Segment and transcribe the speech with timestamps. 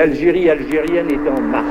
[0.00, 1.66] d'Algérie algérienne est en marche.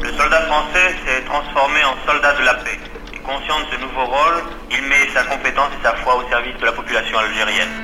[0.00, 2.78] Le soldat français s'est transformé en soldat de la paix.
[3.14, 4.38] Et conscient de ce nouveau rôle,
[4.70, 7.74] il met sa compétence et sa foi au service de la population algérienne.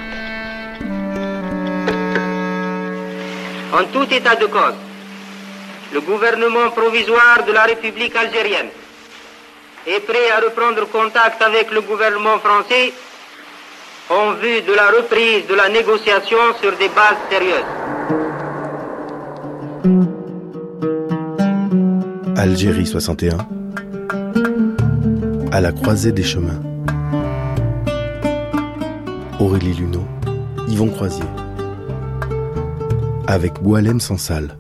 [3.79, 4.79] En tout état de cause,
[5.93, 8.71] le gouvernement provisoire de la République algérienne
[9.87, 12.93] est prêt à reprendre contact avec le gouvernement français
[14.09, 17.84] en vue de la reprise de la négociation sur des bases sérieuses.
[22.45, 23.39] Algérie 61
[25.51, 26.61] À la croisée des chemins.
[29.41, 30.05] Aurélie Luneau,
[30.69, 31.25] Yvon Croisier.
[33.27, 34.59] Avec Boalem Sansal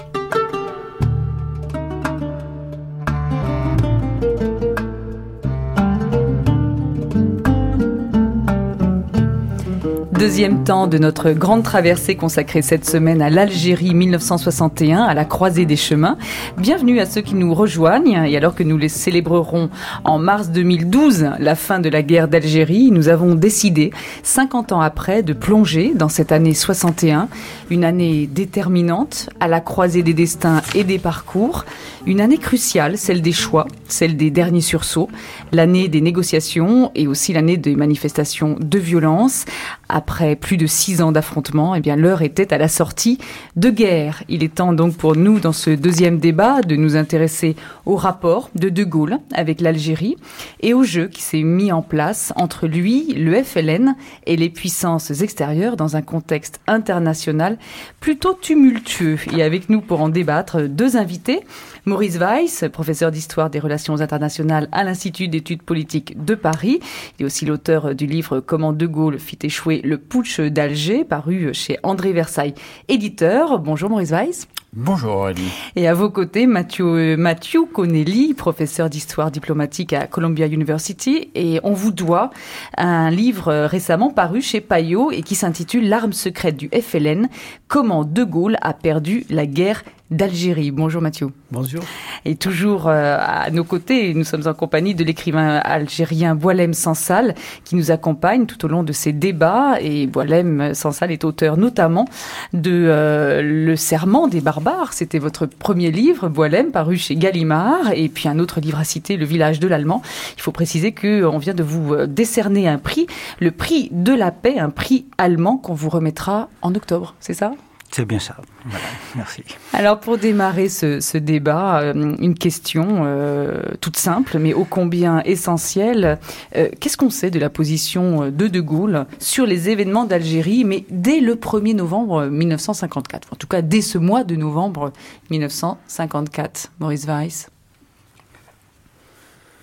[10.24, 15.66] Deuxième temps de notre grande traversée consacrée cette semaine à l'Algérie 1961, à la croisée
[15.66, 16.16] des chemins.
[16.56, 18.24] Bienvenue à ceux qui nous rejoignent.
[18.24, 19.68] Et alors que nous les célébrerons
[20.02, 23.90] en mars 2012, la fin de la guerre d'Algérie, nous avons décidé,
[24.22, 27.28] 50 ans après, de plonger dans cette année 61,
[27.68, 31.66] une année déterminante à la croisée des destins et des parcours,
[32.06, 35.10] une année cruciale, celle des choix, celle des derniers sursauts,
[35.52, 39.44] l'année des négociations et aussi l'année des manifestations de violence.
[39.90, 43.18] Après plus de six ans d'affrontements, eh bien l'heure était à la sortie
[43.56, 44.22] de guerre.
[44.28, 48.50] Il est temps donc pour nous, dans ce deuxième débat, de nous intéresser au rapport
[48.54, 50.16] de De Gaulle avec l'Algérie
[50.60, 55.10] et au jeu qui s'est mis en place entre lui, le FLN et les puissances
[55.22, 57.58] extérieures dans un contexte international
[58.00, 59.18] plutôt tumultueux.
[59.36, 61.40] Et avec nous pour en débattre, deux invités.
[61.86, 66.80] Maurice Weiss, professeur d'histoire des relations internationales à l'Institut d'études politiques de Paris.
[67.18, 71.52] Il est aussi l'auteur du livre Comment De Gaulle fit échouer le putsch d'Alger, paru
[71.52, 72.54] chez André Versailles,
[72.88, 73.58] éditeur.
[73.58, 74.48] Bonjour Maurice Weiss.
[74.76, 75.52] Bonjour Aurélie.
[75.76, 81.30] Et à vos côtés, Mathieu, Mathieu Connelly, professeur d'histoire diplomatique à Columbia University.
[81.36, 82.30] Et on vous doit
[82.76, 87.28] un livre récemment paru chez Payot et qui s'intitule L'arme secrète du FLN,
[87.68, 90.70] comment De Gaulle a perdu la guerre d'Algérie.
[90.70, 91.28] Bonjour Mathieu.
[91.50, 91.82] Bonjour.
[92.24, 97.34] Et toujours euh, à nos côtés, nous sommes en compagnie de l'écrivain algérien Boalem Sansal
[97.64, 99.76] qui nous accompagne tout au long de ces débats.
[99.80, 102.06] Et Boalem Sansal est auteur notamment
[102.52, 104.63] de euh, Le Serment des barbares.
[104.92, 107.92] C'était votre premier livre, Boalem, paru chez Gallimard.
[107.94, 110.02] Et puis un autre livre à citer, Le village de l'Allemand.
[110.36, 113.06] Il faut préciser qu'on vient de vous euh, décerner un prix,
[113.40, 117.14] le prix de la paix, un prix allemand qu'on vous remettra en octobre.
[117.20, 117.52] C'est ça?
[117.94, 118.36] C'est bien ça.
[118.64, 118.84] Voilà,
[119.14, 119.44] merci.
[119.72, 125.22] Alors pour démarrer ce, ce débat, euh, une question euh, toute simple mais ô combien
[125.22, 126.18] essentielle.
[126.56, 130.86] Euh, Qu'est-ce qu'on sait de la position de De Gaulle sur les événements d'Algérie, mais
[130.90, 134.92] dès le 1er novembre 1954 En tout cas, dès ce mois de novembre
[135.30, 136.72] 1954.
[136.80, 137.48] Maurice Weiss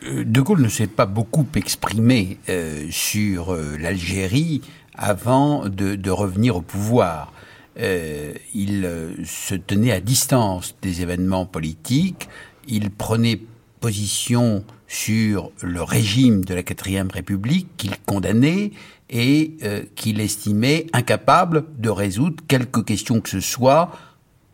[0.10, 4.62] De Gaulle ne s'est pas beaucoup exprimé euh, sur l'Algérie
[4.96, 7.34] avant de, de, revenir au pouvoir.
[7.80, 12.28] Euh, il euh, se tenait à distance des événements politiques,
[12.68, 13.40] il prenait
[13.80, 18.72] position sur le régime de la quatrième République qu'il condamnait
[19.10, 23.92] et euh, qu'il estimait incapable de résoudre quelque question que ce soit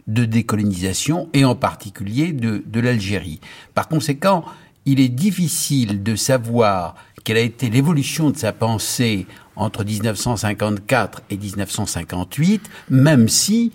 [0.07, 3.41] de décolonisation et en particulier de, de l'Algérie.
[3.73, 4.45] Par conséquent,
[4.85, 6.95] il est difficile de savoir
[7.25, 13.71] quelle a été l'évolution de sa pensée entre 1954 et 1958, même si,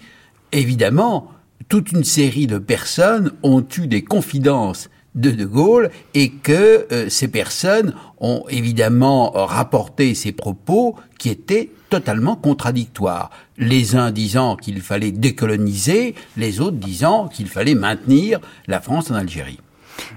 [0.52, 1.30] évidemment,
[1.68, 7.08] toute une série de personnes ont eu des confidences de De Gaulle et que euh,
[7.08, 13.30] ces personnes ont évidemment rapporté ces propos qui étaient totalement contradictoires.
[13.58, 19.14] Les uns disant qu'il fallait décoloniser, les autres disant qu'il fallait maintenir la France en
[19.14, 19.58] Algérie.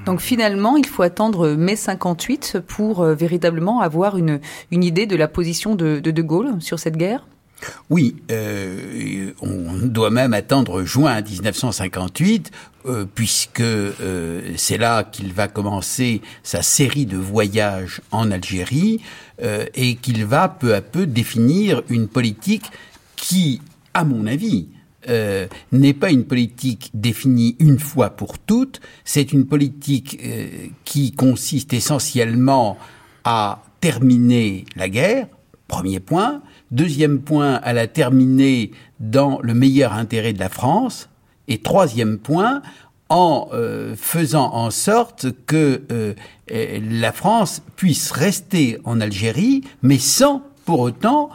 [0.05, 4.39] Donc finalement, il faut attendre mai 58 pour euh, véritablement avoir une,
[4.71, 7.25] idée de la position de De, Gaulle sur cette guerre?
[7.89, 12.51] Oui, euh, on doit même attendre juin 1958,
[12.85, 13.63] euh, puisque
[14.57, 19.01] c'est là qu'il va commencer sa série de voyages en Algérie
[19.75, 22.71] et qu'il va peu à peu définir une politique
[23.15, 23.61] qui,
[23.93, 24.67] à mon avis,
[25.09, 30.47] euh, n'est pas une politique définie une fois pour toutes, c'est une politique euh,
[30.83, 32.77] qui consiste essentiellement
[33.23, 35.27] à terminer la guerre,
[35.67, 36.41] premier point.
[36.71, 41.09] Deuxième point, à la terminer dans le meilleur intérêt de la France.
[41.47, 42.61] Et troisième point,
[43.09, 45.83] en euh, faisant en sorte que
[46.49, 51.29] la France puisse rester en Algérie, mais sans pour autant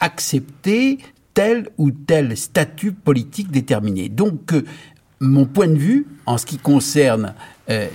[0.00, 0.98] accepter
[1.38, 4.08] tel ou tel statut politique déterminé.
[4.08, 4.64] Donc, euh,
[5.20, 7.32] mon point de vue, en ce qui concerne
[7.70, 7.86] euh,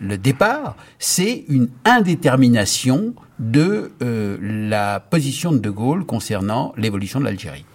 [0.00, 7.26] le départ, c'est une indétermination de euh, la position de De Gaulle concernant l'évolution de
[7.26, 7.66] l'Algérie.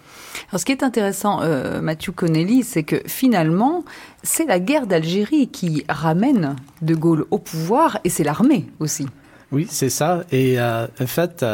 [0.48, 1.42] Alors, ce qui est intéressant,
[1.80, 3.84] Mathieu Connelly, c'est que finalement,
[4.24, 9.06] c'est la guerre d'Algérie qui ramène De Gaulle au pouvoir et c'est l'armée aussi.
[9.52, 10.24] Oui, c'est ça.
[10.32, 11.44] Et en fait,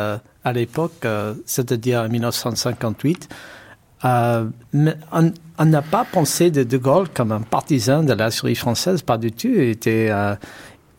[0.44, 3.28] à l'époque, euh, c'est-à-dire en 1958,
[4.04, 9.02] euh, on n'a pas pensé de De Gaulle comme un partisan de la série française,
[9.02, 9.48] pas du tout.
[9.48, 10.34] Il était, euh,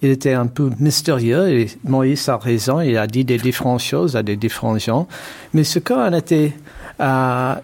[0.04, 4.16] il était un peu mystérieux et Moïse a raison, il a dit des différentes choses
[4.16, 5.08] à des différents gens.
[5.54, 6.54] Mais ce qu'on était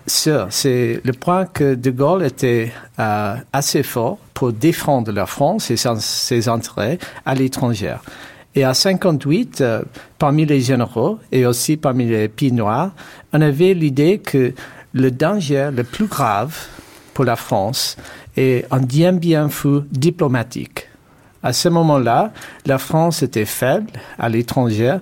[0.07, 5.77] sûr, c'est le point que De Gaulle était assez fort pour défendre la France et
[5.77, 7.97] ses intérêts à l'étranger.
[8.57, 9.83] Et à 58, euh,
[10.17, 12.89] parmi les généraux et aussi parmi les pieds noirs,
[13.31, 14.51] on avait l'idée que
[14.93, 16.57] le danger le plus grave
[17.13, 17.97] pour la France
[18.35, 20.87] est un bien bien fou diplomatique.
[21.43, 22.33] À ce moment-là,
[22.65, 24.97] la France était faible à l'étranger,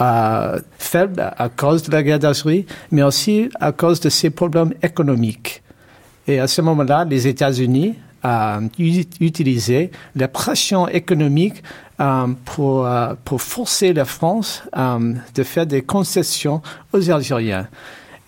[0.00, 4.74] euh, faible à cause de la guerre d'Algérie, mais aussi à cause de ses problèmes
[4.82, 5.62] économiques.
[6.26, 7.94] Et à ce moment-là, les États-Unis
[8.24, 8.68] ont
[9.20, 11.85] utilisé la pression économique euh,
[12.44, 16.60] pour, euh, pour forcer la France euh, de faire des concessions
[16.92, 17.68] aux Algériens.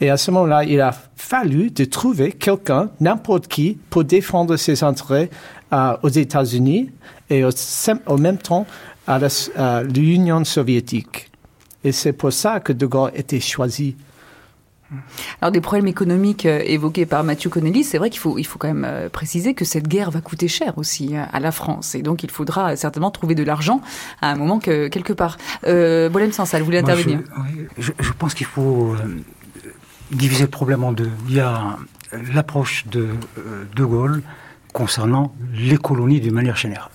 [0.01, 4.85] Et à ce moment-là, il a fallu de trouver quelqu'un, n'importe qui, pour défendre ses
[4.85, 5.29] intérêts
[6.03, 6.91] aux États-Unis
[7.29, 7.51] et au,
[8.07, 8.65] au, même temps
[9.09, 9.19] à
[9.83, 11.31] l'Union soviétique.
[11.83, 13.97] Et c'est pour ça que De Gaulle était choisi
[15.41, 18.59] alors des problèmes économiques euh, évoqués par Mathieu Connelly, c'est vrai qu'il faut, il faut
[18.59, 21.95] quand même euh, préciser que cette guerre va coûter cher aussi euh, à la France.
[21.95, 23.83] Et donc il faudra certainement trouver de l'argent
[24.23, 25.37] à un moment que, quelque part.
[25.67, 27.21] Euh, Bolem Sansal, vous voulez intervenir?
[27.77, 28.97] je, je, pense qu'il faut
[30.11, 31.11] diviser le problème en deux.
[31.29, 31.77] Il y a
[32.33, 33.09] l'approche de
[33.77, 34.23] De Gaulle
[34.73, 36.91] concernant les colonies d'une manière générale.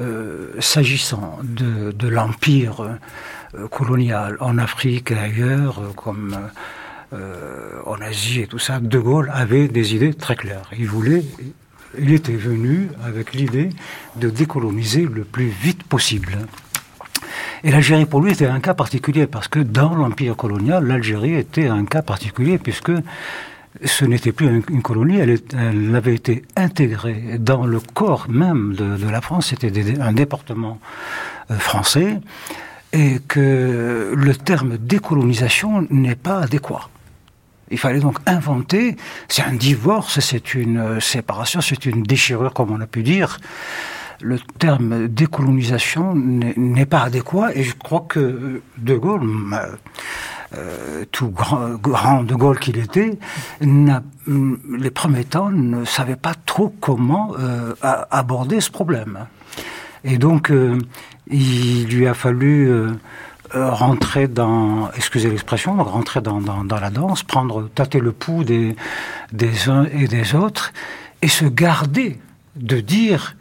[0.00, 2.98] Euh, S'agissant de, de l'empire
[3.70, 6.36] colonial en Afrique et ailleurs, comme
[7.14, 10.70] euh, en Asie et tout ça, De Gaulle avait des idées très claires.
[10.76, 11.22] Il voulait,
[11.98, 13.70] il était venu avec l'idée
[14.16, 16.38] de décoloniser le plus vite possible.
[17.62, 21.68] Et l'Algérie, pour lui, était un cas particulier, parce que dans l'empire colonial, l'Algérie était
[21.68, 22.92] un cas particulier, puisque
[23.82, 29.08] ce n'était plus une colonie, elle, avait été intégrée dans le corps même de, de
[29.08, 30.78] la France, c'était un département
[31.50, 32.20] euh, français,
[32.92, 36.88] et que le terme décolonisation n'est pas adéquat.
[37.70, 38.96] Il fallait donc inventer,
[39.28, 43.38] c'est un divorce, c'est une séparation, c'est une déchirure, comme on a pu dire.
[44.20, 49.28] Le terme décolonisation n'est pas adéquat et je crois que De Gaulle,
[50.56, 53.18] euh, tout grand, De Gaulle qu'il était,
[53.60, 59.26] les premiers temps ne savait pas trop comment euh, aborder ce problème.
[60.04, 60.78] Et donc, euh,
[61.28, 62.92] il lui a fallu euh, euh,
[63.54, 68.76] rentrer dans, excusez l'expression, rentrer dans, dans, la danse, prendre, tâter le pouls des,
[69.32, 70.72] des uns et des autres,
[71.22, 72.18] et se garder
[72.56, 73.36] de dire,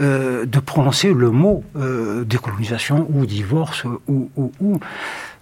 [0.00, 4.80] euh, de prononcer le mot euh, décolonisation ou divorce ou, ou, ou,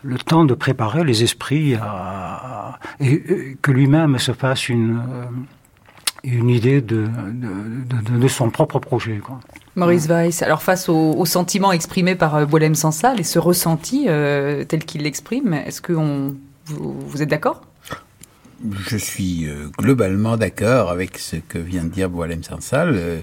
[0.02, 5.24] le temps de préparer les esprits à, et, que lui-même se fasse une euh,
[6.24, 9.18] une idée de, de, de, de, son propre projet.
[9.18, 9.40] Quoi.
[9.76, 14.06] Maurice Weiss, alors face au, au sentiment exprimé par euh, Boilem Sansal et ce ressenti
[14.08, 16.36] euh, tel qu'il l'exprime, est-ce que on,
[16.66, 17.62] vous, vous êtes d'accord?
[18.86, 22.94] Je suis euh, globalement d'accord avec ce que vient de dire Boilem Sansal.
[22.94, 23.20] Euh,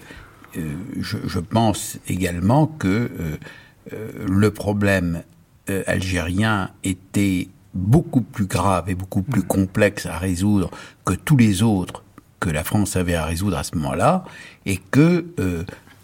[1.00, 5.22] je, je, pense également que euh, le problème
[5.86, 9.48] algérien était beaucoup plus grave et beaucoup plus mm.
[9.48, 10.72] complexe à résoudre
[11.06, 12.04] que tous les autres
[12.39, 14.25] que la France avait à résoudre à ce moment-là,
[14.65, 15.63] et que euh,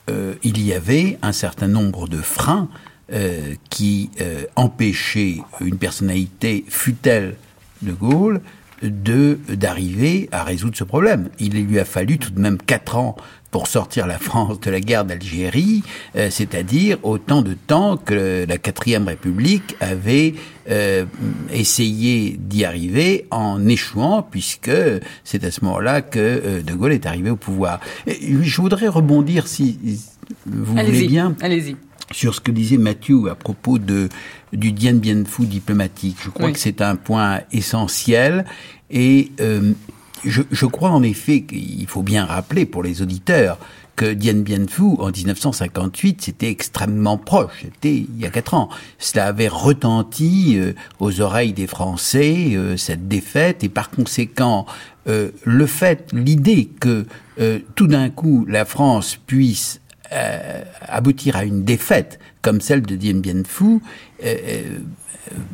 [0.10, 2.70] euh, il y avait un certain nombre de freins
[3.12, 4.10] euh, qui
[4.56, 7.36] empêchaient une personnalité, fut-elle
[7.82, 8.42] de Gaulle,
[8.82, 11.30] de d'arriver à résoudre ce problème.
[11.40, 13.16] Il lui a fallu tout de même quatre ans
[13.54, 15.84] pour sortir la France de la guerre d'Algérie,
[16.16, 20.34] euh, c'est-à-dire autant de temps que la quatrième République avait
[20.72, 21.06] euh,
[21.52, 24.72] essayé d'y arriver en échouant, puisque
[25.24, 27.80] c'est à ce moment-là que euh, De Gaulle est arrivé au pouvoir.
[28.08, 29.78] je voudrais rebondir, si
[30.48, 31.76] vous voulez bien, allez-y.
[32.12, 34.10] sur ce que disait Mathieu à propos de
[34.52, 36.18] du Dien Bien Phu diplomatique.
[36.24, 38.46] Je crois que c'est un point essentiel
[38.90, 39.32] et
[40.26, 43.58] je, je, crois en effet qu'il faut bien rappeler pour les auditeurs
[43.96, 47.62] que Dien Bien Phu, en 1958, c'était extrêmement proche.
[47.62, 48.70] C'était il y a quatre ans.
[48.98, 54.66] Cela avait retenti euh, aux oreilles des Français, euh, cette défaite, et par conséquent,
[55.08, 57.06] euh, le fait, l'idée que
[57.74, 59.82] tout d'un coup la France puisse
[60.88, 63.80] aboutir à une défaite comme celle de Dien Bien Phu,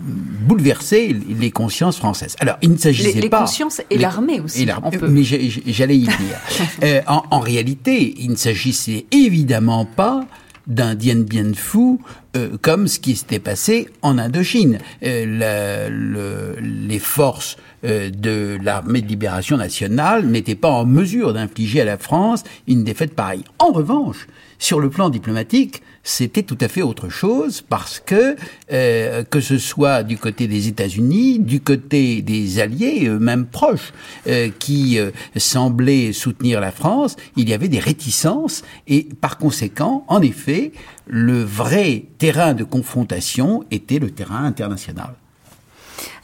[0.01, 2.35] bouleverser les consciences françaises.
[2.39, 3.39] Alors, il ne s'agissait pas...
[3.39, 4.67] Les consciences et l'armée aussi.
[5.07, 6.35] Mais j'allais y venir.
[6.83, 10.25] euh, en, en, réalité, il ne s'agissait évidemment pas
[10.69, 11.97] d'un Dien Bien Phu
[12.37, 14.77] euh, comme ce qui s'était passé en Indochine.
[15.03, 21.81] Euh, le, les forces euh, de l'armée de libération nationale n'étaient pas en mesure d'infliger
[21.81, 23.43] à la France une défaite pareille.
[23.57, 24.27] En revanche,
[24.59, 28.35] sur le plan diplomatique, c'était tout à fait autre chose parce que
[28.71, 33.93] euh, que ce soit du côté des États-Unis, du côté des alliés, même proches,
[34.27, 40.03] euh, qui euh, semblaient soutenir la France, il y avait des réticences et par conséquent,
[40.07, 40.71] en effet,
[41.05, 45.13] le vrai terrain de confrontation était le terrain international.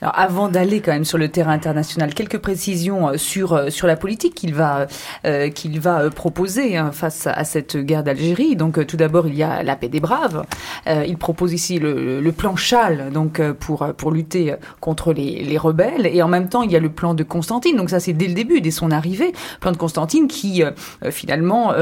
[0.02, 3.88] Alors avant d'aller quand même sur le terrain international, quelques précisions euh, sur euh, sur
[3.88, 4.88] la politique qu'il va
[5.26, 8.56] euh, qu'il va proposer hein, face à cette guerre d'Algérie.
[8.56, 10.46] Donc tout d'abord il y a la paix des braves.
[10.88, 16.08] il propose ici le, le, plan Châle donc pour pour lutter contre les, les rebelles
[16.08, 17.78] et en même temps il y a le plan de Constantine.
[17.78, 20.64] Donc ça c'est dès le début, dès son arrivée, plan de Constantine qui
[21.10, 21.74] finalement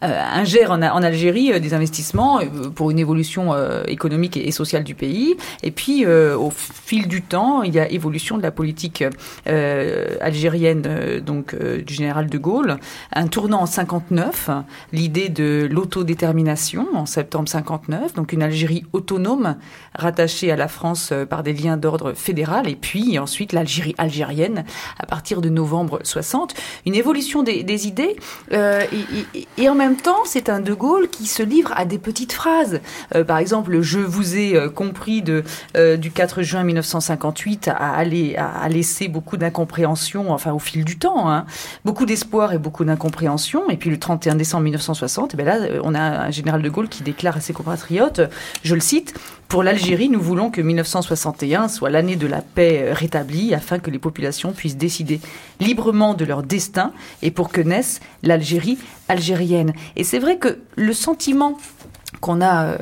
[0.00, 2.40] ingère en, en, Algérie des investissements
[2.74, 3.54] pour une évolution
[3.86, 5.36] économique et sociale du pays.
[5.62, 9.04] Et puis au fil du temps il y a évolution de la politique
[9.46, 12.78] euh, algérienne euh, donc euh, du général de Gaulle,
[13.12, 14.50] un tournant en 59,
[14.92, 19.56] l'idée de l'autodétermination en septembre 59, donc une Algérie autonome
[19.94, 24.64] rattachée à la France par des liens d'ordre fédéral, et puis ensuite l'Algérie algérienne
[24.98, 26.54] à partir de novembre 60,
[26.86, 28.16] une évolution des, idées,
[28.52, 32.32] et, et, en même temps c'est un de Gaulle qui se livre à des petites
[32.32, 32.80] phrases,
[33.26, 35.44] par exemple je vous ai compris de
[35.96, 41.46] du 4 juin 1958 aller, à, laisser beaucoup d'incompréhension, enfin au fil du temps, hein.
[41.84, 43.68] beaucoup d'espoir et beaucoup d'incompréhension.
[43.70, 46.68] Et puis le 31 décembre 1960, et eh bien là, on a un général de
[46.68, 48.20] Gaulle qui déclare à ses compatriotes,
[48.62, 49.14] je le cite,
[49.48, 54.00] pour l'Algérie, nous voulons que 1961 soit l'année de la paix rétablie afin que les
[54.00, 55.20] populations puissent décider
[55.60, 59.72] librement de leur destin et pour que naisse l'Algérie algérienne.
[59.94, 61.56] Et c'est vrai que le sentiment
[62.20, 62.76] qu'on a euh,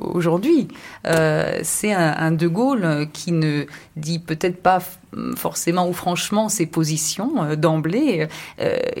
[0.00, 0.68] aujourd'hui,
[1.06, 3.64] euh, c'est un, De Gaulle qui ne
[3.96, 4.80] dit peut-être pas
[5.36, 8.28] forcément ou franchement ses positions euh, d'emblée.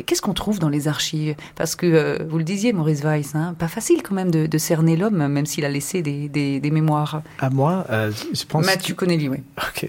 [0.06, 1.34] Qu'est-ce qu'on trouve dans les archives?
[1.54, 5.26] Parce que, vous le disiez, Maurice Weiss, hein, pas facile quand même de, cerner l'homme,
[5.28, 7.22] même s'il a laissé des, mémoires.
[7.38, 8.66] À moi, je pense...
[8.66, 9.38] Mathieu Connelly, oui.
[9.68, 9.88] Ok.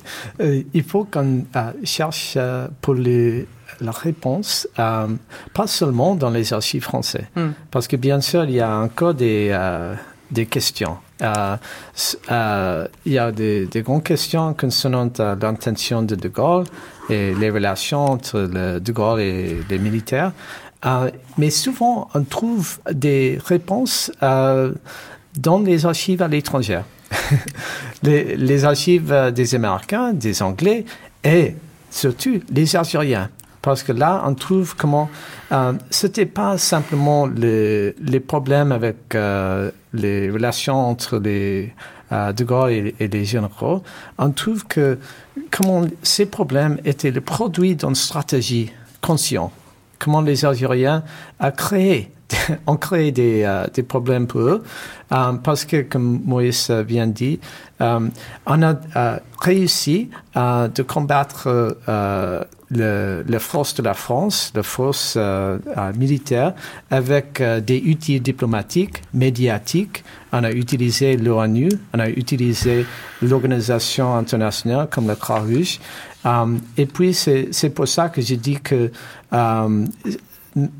[0.74, 1.46] il faut qu'on
[1.84, 2.38] cherche
[2.81, 3.48] pour les
[3.81, 5.07] la réponse, euh,
[5.53, 7.50] pas seulement dans les archives français, hmm.
[7.72, 9.96] parce que bien sûr, il y a encore des, euh,
[10.31, 10.98] des questions.
[11.22, 16.65] Euh, il y a des, des, grandes questions concernant l'intention de De Gaulle
[17.10, 20.31] et les relations entre le De Gaulle et les militaires.
[21.38, 26.81] mais souvent, on trouve des réponses dans les archives à l'étranger.
[28.03, 30.84] les, les, archives des Américains, des Anglais
[31.24, 31.55] et
[31.89, 33.29] surtout les Algériens
[33.68, 35.10] parce que là, on trouve comment
[35.52, 41.74] euh, c'était pas simplement les, les problèmes avec euh, les relations entre les
[42.14, 43.84] euh, De Gaulle et, les généraux.
[44.18, 44.98] On trouve que
[45.52, 48.72] comment ces problèmes étaient le produit d'une stratégie
[49.02, 49.52] consciente.
[50.00, 51.04] Comment les Algériens
[51.42, 52.10] ont créé
[52.67, 54.63] ont créé des, euh, des, problèmes pour eux
[55.12, 57.38] euh, parce que, comme Moïse vient de dire,
[57.81, 58.10] euh,
[58.46, 58.75] on a
[59.39, 61.75] réussi de combattre
[62.69, 66.53] le, la force de la France, la force euh, euh, militaire,
[66.91, 70.03] avec euh, des outils diplomatiques, médiatiques.
[70.34, 72.86] On a utilisé l'ONU, on a utilisé
[73.22, 75.79] l'organisation internationale comme la Croix-Rouge.
[76.77, 78.91] et puis, c'est pour ça que je dis que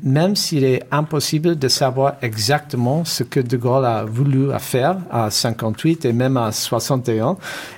[0.02, 5.30] même s'il est impossible de savoir exactement ce que De Gaulle a voulu faire à
[5.30, 7.36] 58 et même à 61,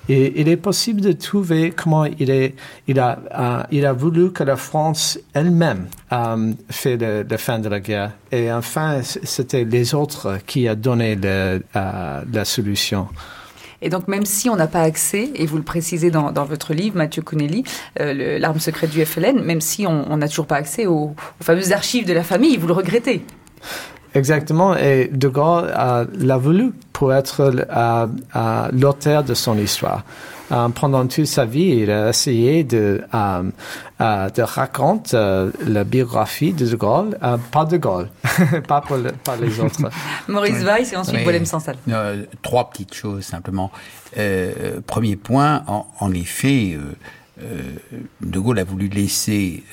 [0.09, 2.31] et il est possible de trouver comment il,
[2.99, 8.13] a, voulu que la France elle-même euh, fait la fin de la guerre.
[8.33, 13.09] Et enfin, c'était les autres qui a donné euh, la solution.
[13.83, 16.97] Et donc, même si on n'a pas accès, et vous le précisez dans, votre livre,
[16.97, 17.65] Mathieu Connelly,
[18.01, 21.73] euh, l'arme secrète du FLN, même si on n'a toujours pas accès aux, aux, fameuses
[21.73, 23.25] archives de la famille, vous le regrettez.
[24.15, 27.51] Exactement, et De Gaulle l'a voulu pour être
[28.75, 30.05] l'auteur de son histoire.
[30.53, 33.43] Euh, pendant toute sa vie, il a essayé de, euh,
[34.03, 35.17] euh, de raconter
[35.67, 37.17] la biographie de De Gaulle,
[37.53, 38.11] pas De Gaulle,
[38.69, 39.89] pas pour, les autres.
[40.29, 41.77] Maurice Weiss et ensuite Bolem Sansal.
[42.43, 43.71] trois petites choses simplement.
[44.87, 46.77] premier point, en, en effet,
[48.21, 49.65] De Gaulle a voulu laisser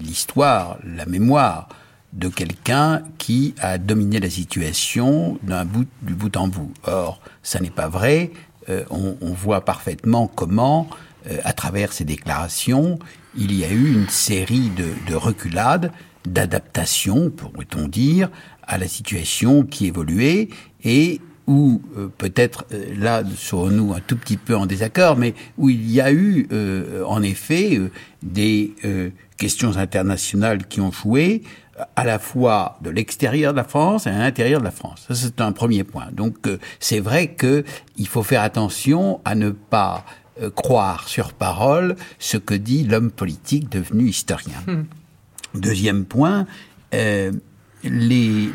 [0.00, 1.68] l'histoire, la mémoire
[2.12, 6.72] de quelqu'un qui a dominé la situation d'un bout du bout en bout.
[6.84, 8.30] Or, ça n'est pas vrai.
[8.68, 10.88] Euh, on, on, voit parfaitement comment,
[11.26, 12.98] euh, à travers ces déclarations,
[13.36, 15.90] il y a eu une série de, de reculades,
[16.26, 18.30] d'adaptations, pourrait-on dire,
[18.62, 20.48] à la situation qui évoluait
[20.84, 22.66] et où euh, peut-être
[22.96, 26.46] là serons-nous un tout petit peu en désaccord, mais où il y a eu
[27.04, 27.80] en effet
[28.22, 28.74] des
[29.38, 31.42] questions internationales qui ont joué,
[31.96, 35.04] à la fois de l'extérieur de la France et à l'intérieur de la France.
[35.08, 36.06] Ça, c'est un premier point.
[36.12, 37.64] Donc, euh, c'est vrai que
[37.96, 40.04] il faut faire attention à ne pas
[40.40, 44.58] euh, croire sur parole ce que dit l'homme politique devenu historien.
[44.66, 44.84] Hmm.
[45.54, 46.46] Deuxième point,
[46.94, 47.32] euh,
[47.84, 48.50] les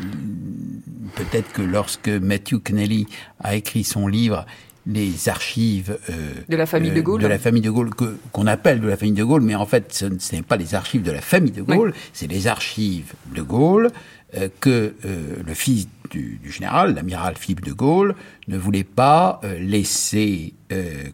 [1.14, 3.06] peut-être que lorsque Matthew Kennelly
[3.40, 4.46] a écrit son livre,
[4.88, 7.90] les archives euh, de la famille de Gaulle, de la famille de Gaulle
[8.32, 11.02] qu'on appelle de la famille de Gaulle, mais en fait ce, n'est pas les archives
[11.02, 13.90] de la famille de Gaulle, c'est les archives de Gaulle
[14.34, 18.14] euh, que euh, le fils du, du général, l'amiral Philippe de Gaulle,
[18.48, 20.54] ne voulait pas laisser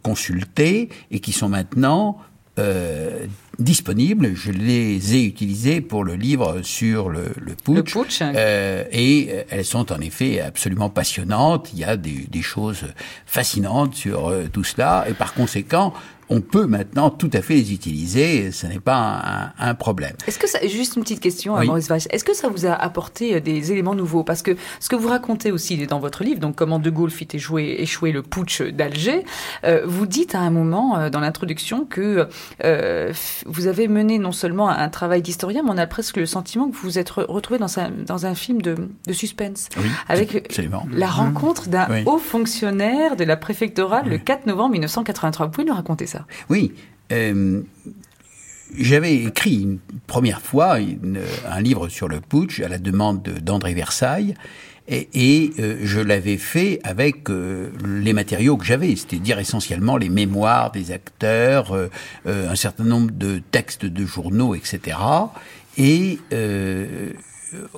[0.03, 2.19] consulter et qui sont maintenant
[2.59, 3.27] euh,
[3.59, 4.35] disponibles.
[4.35, 8.21] Je les ai utilisées pour le livre sur le, le putsch.
[8.23, 11.71] Euh, et elles sont en effet absolument passionnantes.
[11.73, 12.87] Il y a des, des choses
[13.27, 15.05] fascinantes sur euh, tout cela.
[15.09, 15.95] Et par conséquent,
[16.29, 20.15] on peut maintenant tout à fait les utiliser, ce n'est pas un, un problème.
[20.27, 22.73] Est-ce que ça, juste une petite question à Maurice Weiss, est-ce que ça vous a
[22.73, 24.25] apporté euh, des éléments nouveaux?
[24.25, 27.29] Parce que ce que vous racontez aussi dans votre livre, donc comment De Gaulle fit
[27.33, 29.25] échouer, échouer le putsch d'Alger,
[29.65, 32.29] euh, vous dites à un moment euh, dans l'introduction que
[32.65, 33.13] euh,
[33.47, 36.75] vous avez mené non seulement un travail d'historien, mais on a presque le sentiment que
[36.75, 40.87] vous vous êtes retrouvé dans un, dans un film de, de suspense, oui, avec absolument.
[40.93, 42.03] la rencontre d'un oui.
[42.07, 44.13] haut fonctionnaire de la préfectorale oui.
[44.13, 45.47] le 4 novembre 1983.
[45.47, 46.14] Vous pouvez nous raconter ça?
[46.49, 46.73] Oui.
[47.13, 47.63] Euh,
[48.77, 50.79] j'avais écrit une première fois
[51.49, 54.35] un livre sur le putsch à la demande d'André Versailles.
[54.89, 60.73] Et, euh, je l'avais fait avec euh, les matériaux que j'avais, c'est-à-dire essentiellement les mémoires
[60.73, 61.75] des acteurs,
[62.27, 64.99] un certain nombre de textes de journaux, etc.
[65.79, 66.19] Et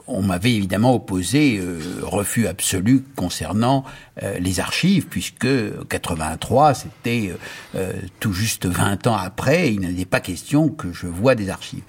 [0.07, 3.85] on m'avait évidemment opposé euh, refus absolu concernant
[4.23, 5.47] euh, les archives, puisque
[5.89, 7.33] 83, c'était
[7.75, 11.83] euh, tout juste 20 ans après, il n'était pas question que je vois des archives.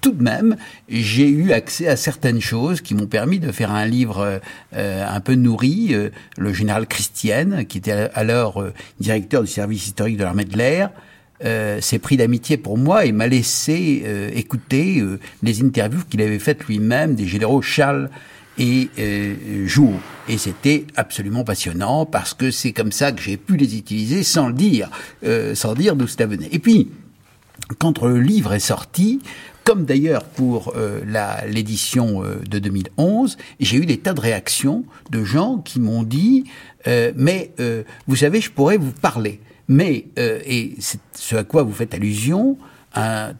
[0.00, 0.56] Tout de même,
[0.88, 4.40] j'ai eu accès à certaines choses qui m'ont permis de faire un livre
[4.72, 5.96] un peu nourri.
[6.36, 8.62] le général Christienne, qui était alors
[9.00, 10.90] directeur du service historique de l'armée de l'air,
[11.44, 16.22] euh, s'est pris d'amitié pour moi et m'a laissé euh, écouter euh, les interviews qu'il
[16.22, 18.10] avait faites lui-même des généraux Charles
[18.58, 19.94] et euh, Joux.
[20.28, 24.48] Et c'était absolument passionnant parce que c'est comme ça que j'ai pu les utiliser sans
[24.48, 24.90] le dire,
[25.24, 26.48] euh, sans dire d'où ça venait.
[26.52, 26.90] Et puis,
[27.78, 29.20] quand le livre est sorti,
[29.64, 31.00] comme d'ailleurs pour euh,
[31.48, 36.44] l'édition euh, de 2011, j'ai eu des tas de réactions de gens qui m'ont dit
[36.86, 37.52] euh, mais
[38.06, 39.40] vous savez, je pourrais vous parler.
[39.68, 42.58] Mais, euh, et c'est ce à quoi vous faites allusion,
[42.94, 43.34] un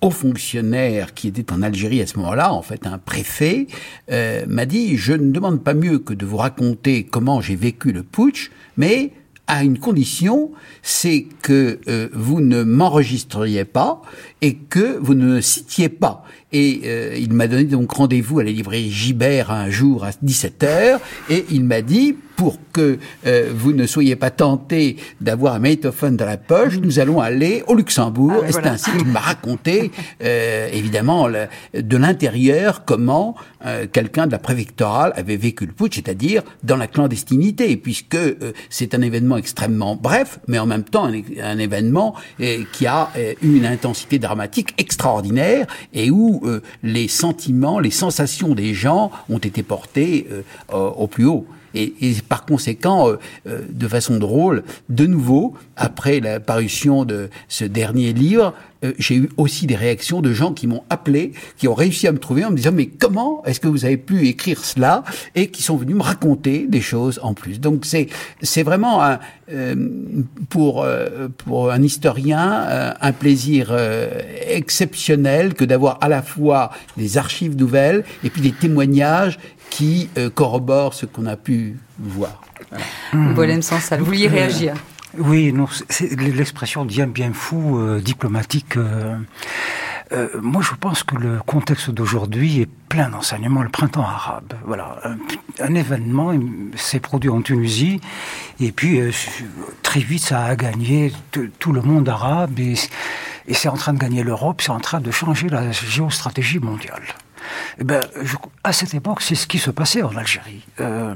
[0.00, 3.66] haut fonctionnaire qui était en Algérie à ce moment-là, en fait un préfet,
[4.10, 7.92] euh, m'a dit, je ne demande pas mieux que de vous raconter comment j'ai vécu
[7.92, 9.12] le putsch, mais
[9.46, 10.50] à une condition,
[10.82, 14.02] c'est que euh, vous ne m'enregistriez pas
[14.42, 16.24] et que vous ne citiez pas.
[16.58, 20.98] Et euh, il m'a donné donc rendez-vous à la librairie Gibert un jour à 17h
[21.28, 26.16] et il m'a dit pour que euh, vous ne soyez pas tenté d'avoir un magnétophone
[26.16, 28.42] dans la poche, nous allons aller au Luxembourg.
[28.44, 29.90] Ah, et c'est ainsi qu'il m'a raconté,
[30.22, 35.96] euh, évidemment, le, de l'intérieur, comment euh, quelqu'un de la préfectorale avait vécu le putsch,
[35.96, 41.06] c'est-à-dire dans la clandestinité, puisque euh, c'est un événement extrêmement bref, mais en même temps
[41.06, 43.08] un, un événement euh, qui a
[43.42, 49.38] eu une intensité dramatique extraordinaire et où euh, les sentiments, les sensations des gens ont
[49.38, 51.46] été portés euh, au plus haut.
[51.76, 57.64] Et, par conséquent, euh, euh, de façon drôle, de nouveau, après la parution de ce
[57.64, 58.54] dernier livre,
[58.86, 62.12] euh, j'ai eu aussi des réactions de gens qui m'ont appelé, qui ont réussi à
[62.12, 65.48] me trouver en me disant mais comment est-ce que vous avez pu écrire cela et
[65.48, 67.60] qui sont venus me raconter des choses en plus.
[67.60, 68.08] Donc c'est
[68.42, 69.18] c'est vraiment un,
[70.48, 70.86] pour
[71.38, 73.76] pour un historien un plaisir
[74.46, 79.38] exceptionnel que d'avoir à la fois des archives nouvelles et puis des témoignages
[79.70, 82.42] qui euh, corrobore ce qu'on a pu voir.
[82.70, 83.62] Voilà.
[83.62, 84.00] sans salle.
[84.00, 84.74] Vous vouliez réagir
[85.18, 85.66] Oui, non,
[86.18, 88.76] l'expression bien bien fou euh, diplomatique.
[88.76, 89.16] Euh,
[90.12, 93.62] euh, moi, je pense que le contexte d'aujourd'hui est plein d'enseignements.
[93.62, 95.00] Le printemps arabe, voilà,
[95.60, 96.32] un, événement
[96.76, 98.00] s'est produit en Tunisie,
[98.60, 99.00] et puis
[99.82, 101.12] très vite, ça a gagné
[101.58, 102.76] tout le monde arabe, et
[103.52, 107.02] c'est en train de gagner l'Europe, c'est en train de changer la géostratégie mondiale.
[107.78, 108.00] Eh ben,
[108.64, 110.64] à cette époque, c'est ce qui se passait en Algérie.
[110.80, 111.14] Euh,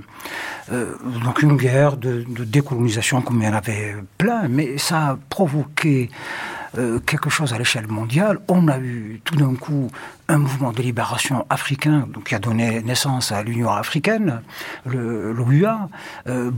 [0.72, 5.18] euh, donc une guerre de, décolonisation, comme il y en avait plein, mais ça a
[5.28, 6.10] provoqué
[6.78, 8.38] euh, quelque chose à l'échelle mondiale.
[8.46, 9.90] On a eu tout d'un coup
[10.28, 14.42] un mouvement de libération africain donc, qui a donné naissance à l'Union africaine,
[14.86, 15.88] l'OUA,
[16.28, 16.50] euh,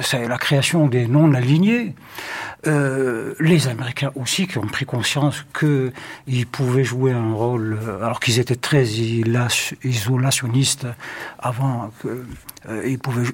[0.00, 1.94] c'est la création des non-alignés.
[2.66, 8.38] Euh, les Américains aussi qui ont pris conscience qu'ils pouvaient jouer un rôle, alors qu'ils
[8.38, 10.86] étaient très isolationnistes
[11.38, 12.24] avant que
[12.68, 13.28] euh, ils pouvaient.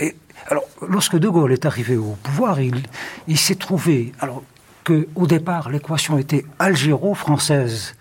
[0.00, 0.16] Et
[0.48, 2.82] alors, lorsque De Gaulle est arrivé au pouvoir, il,
[3.28, 4.42] il s'est trouvé alors
[4.84, 7.94] que au départ l'équation était algéro-française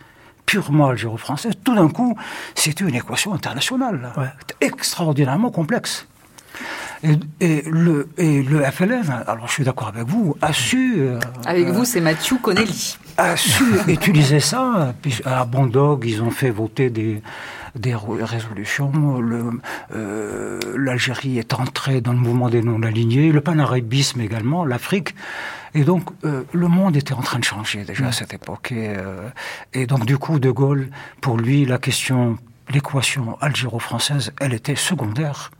[0.51, 2.17] purement algéro-française, tout d'un coup,
[2.55, 4.27] c'était une équation internationale, ouais.
[4.59, 6.05] extraordinairement complexe.
[7.03, 10.95] Et, et, le, et le FLN, alors je suis d'accord avec vous, a su...
[10.99, 12.97] Euh, avec vous, c'est Mathieu Connelly.
[13.17, 14.93] A su utiliser ça.
[15.01, 17.21] Puis à Bondog, ils ont fait voter des,
[17.75, 18.91] des résolutions.
[20.77, 25.15] L'Algérie euh, est entrée dans le mouvement des non-alignés, le panarabisme également, l'Afrique.
[25.73, 28.71] Et donc, euh, le monde était en train de changer déjà à cette époque.
[28.71, 29.29] Et, euh,
[29.73, 30.89] et donc, du coup, De Gaulle,
[31.21, 32.37] pour lui, la question,
[32.69, 35.51] l'équation algéro-française, elle était secondaire.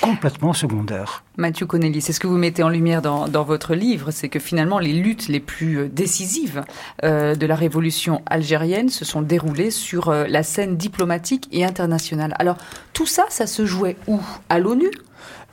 [0.00, 1.24] Complètement secondaire.
[1.36, 4.78] Mathieu Connelly, c'est ce que vous mettez en lumière dans, votre livre, c'est que finalement
[4.78, 6.64] les luttes les plus décisives
[7.04, 12.34] euh, de la révolution algérienne se sont déroulées sur euh, la scène diplomatique et internationale.
[12.38, 12.56] Alors
[12.92, 14.20] tout ça, ça se jouait où?
[14.48, 14.90] À l'ONU?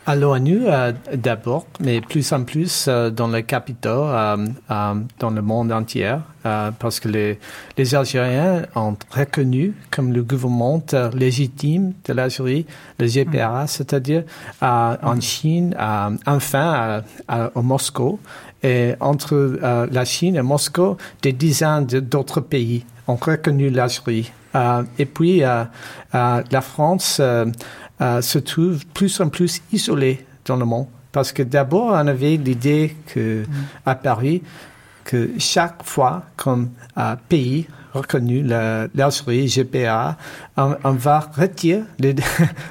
[0.05, 4.37] À l'ONU euh, d'abord, mais plus en plus euh, dans les capitaux, euh,
[5.19, 7.39] dans le monde entier, parce que les,
[7.75, 10.83] les Algériens ont reconnu comme le gouvernement
[11.15, 12.67] légitime de l'Algérie,
[12.99, 13.67] le GPRA, mm.
[13.67, 14.23] c'est-à-dire
[14.61, 15.75] en Chine,
[16.27, 17.01] enfin
[17.55, 18.19] au Moscou,
[18.61, 19.57] et entre
[19.91, 24.31] la Chine et Moscou, des dizaines d'autres pays ont reconnu l'Algérie.
[24.99, 27.19] et puis la France
[28.01, 30.87] euh, se trouve plus en plus isolé dans le monde.
[31.11, 33.47] Parce que d'abord, on avait l'idée que, mm.
[33.85, 34.41] à Paris,
[35.05, 40.17] que chaque fois qu'un euh, pays reconnu l'Algérie, GPA,
[40.57, 41.83] on, on, va retirer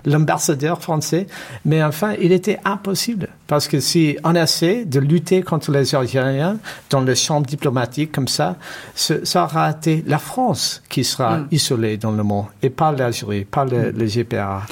[0.04, 1.26] l'ambassadeur français.
[1.64, 3.28] Mais enfin, il était impossible.
[3.46, 6.58] Parce que si on essaie de lutter contre les Algériens
[6.90, 8.56] dans le champ diplomatique comme ça,
[8.94, 11.48] ce, ça aura été la France qui sera mm.
[11.50, 13.96] isolée dans le monde et pas l'Algérie, pas le, mm.
[13.96, 14.62] le GPA.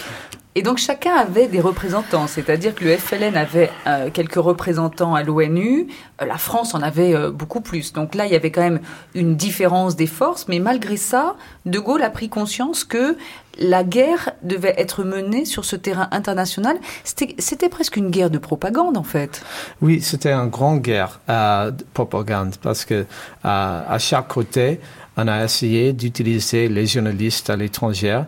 [0.55, 5.23] Et donc chacun avait des représentants, c'est-à-dire que le FLN avait euh, quelques représentants à
[5.23, 5.87] l'ONU,
[6.21, 7.95] euh, la France en avait euh, beaucoup plus.
[7.95, 8.81] Donc là, il y avait quand même
[9.15, 13.17] une différence des forces, mais malgré ça, De Gaulle a pris conscience que
[13.59, 16.77] la guerre devait être menée sur ce terrain international.
[17.05, 19.43] C'était presque une guerre de propagande, en fait.
[19.81, 23.05] Oui, c'était une grande guerre de propagande, parce que
[23.45, 24.81] à chaque côté,
[25.17, 28.23] on a essayé d'utiliser les journalistes à l'étranger.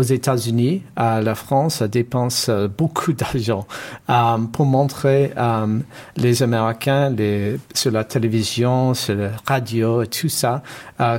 [0.00, 3.66] Aux États-Unis, la France dépense euh, beaucoup d'argent
[4.08, 5.78] euh, pour montrer euh,
[6.16, 7.14] les Américains
[7.74, 10.62] sur la télévision, sur la radio et tout ça,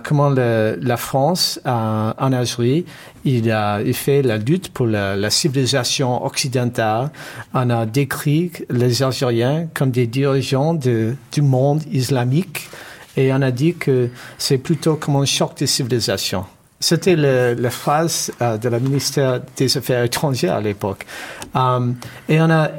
[0.03, 2.85] comment la France en Algérie,
[3.23, 7.11] il a fait la lutte pour la, civilisation occidentale.
[7.53, 12.67] On a décrit les Algériens comme des dirigeants du monde islamique
[13.15, 16.45] et on a dit que c'est plutôt comme un choc de civilisation.
[16.81, 21.05] C'était la phrase euh, de la ministère des Affaires étrangères à l'époque.
[21.53, 21.95] Um,
[22.27, 22.69] et on a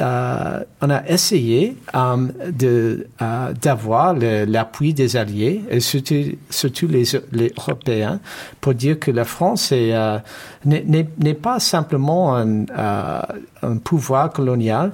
[0.00, 7.04] euh, on a essayé um, de euh, d'avoir l'appui des alliés et surtout, surtout les,
[7.30, 8.18] les, Européens
[8.60, 10.18] pour dire que la France euh,
[10.64, 12.64] n'est pas simplement un,
[13.64, 14.92] un pouvoir colonial,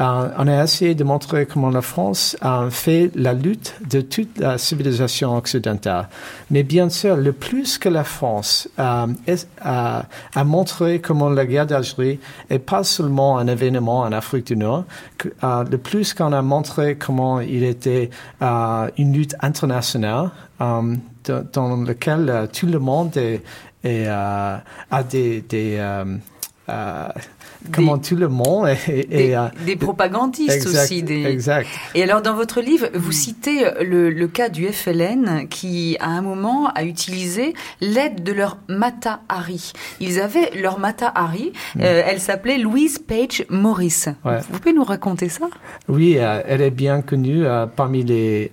[0.00, 4.38] euh, on a essayé de montrer comment la France a fait la lutte de toute
[4.38, 6.08] la civilisation occidentale.
[6.50, 9.06] Mais bien sûr, le plus que la France euh,
[9.60, 10.04] a,
[10.34, 14.84] a, montré comment la guerre d'Algérie est pas seulement un événement en Afrique du Nord,
[15.44, 18.10] euh, le plus qu'on a montré comment il était
[18.96, 20.96] une lutte internationale dans,
[21.52, 24.62] dans laquelle tout le monde est, a
[25.10, 25.78] des, des
[27.72, 31.02] comment tout le monde et, des, euh, des, propagandistes aussi.
[31.02, 31.24] Des...
[31.24, 31.68] Exact.
[31.94, 36.22] Et alors dans votre livre, vous citez le, le, cas du FLN qui à un
[36.22, 39.72] moment a utilisé l'aide de leur Mata Hari.
[40.00, 41.80] Ils avaient leur Mata Hari, mm.
[41.82, 44.06] euh, elle s'appelait Louise Page Morris.
[44.24, 45.46] Vous pouvez nous raconter ça?
[45.88, 47.44] Oui, euh, elle est bien connue
[47.76, 48.50] parmi les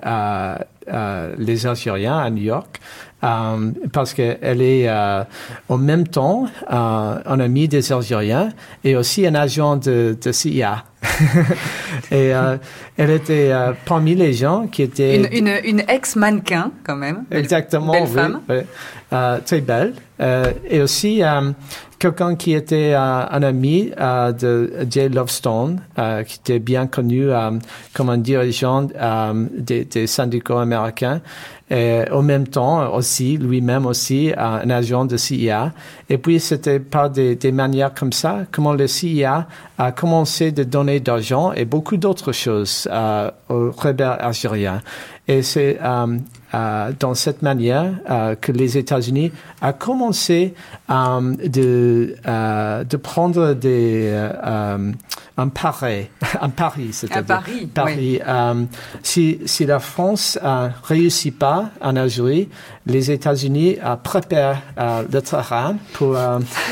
[1.38, 2.80] les Algériens à New York.
[3.22, 5.24] Euh, parce qu'elle est euh,
[5.68, 8.50] en même temps euh, un ami des Algériens
[8.86, 10.86] et aussi un agent de, de CIA.
[12.12, 12.58] et euh,
[12.98, 15.16] elle était euh, parmi les gens qui étaient...
[15.16, 17.24] Une, une, une ex-mannequin, quand même.
[17.32, 18.42] Exactement, belle femme.
[18.50, 18.58] Oui,
[19.46, 19.94] très belle.
[20.70, 21.22] et aussi
[21.98, 25.82] quelqu'un qui était un ami de Jay Lovestone,
[26.28, 27.30] qui était bien connu
[27.94, 28.88] comme un dirigeant
[29.58, 31.22] des, des syndicats américains.
[31.72, 35.72] Et en même temps aussi, lui-même aussi, un agent de CIA.
[36.10, 40.64] Et puis, c'était par des, des manières comme ça, comment le CIA a commencé de
[40.64, 44.18] donner d'argent et beaucoup d'autres choses euh, aux rebelles.
[45.30, 46.18] Et c'est euh,
[46.56, 50.56] euh, dans cette manière euh, que les États-Unis a commencé
[50.90, 54.12] euh, de, euh, de prendre des,
[55.38, 56.08] un pari,
[56.42, 57.44] un pari, c'est-à-dire
[57.76, 58.20] pari.
[59.04, 62.50] si, si la France ne réussit pas en Algérie,
[62.88, 66.18] les États-Unis préparent le terrain pour,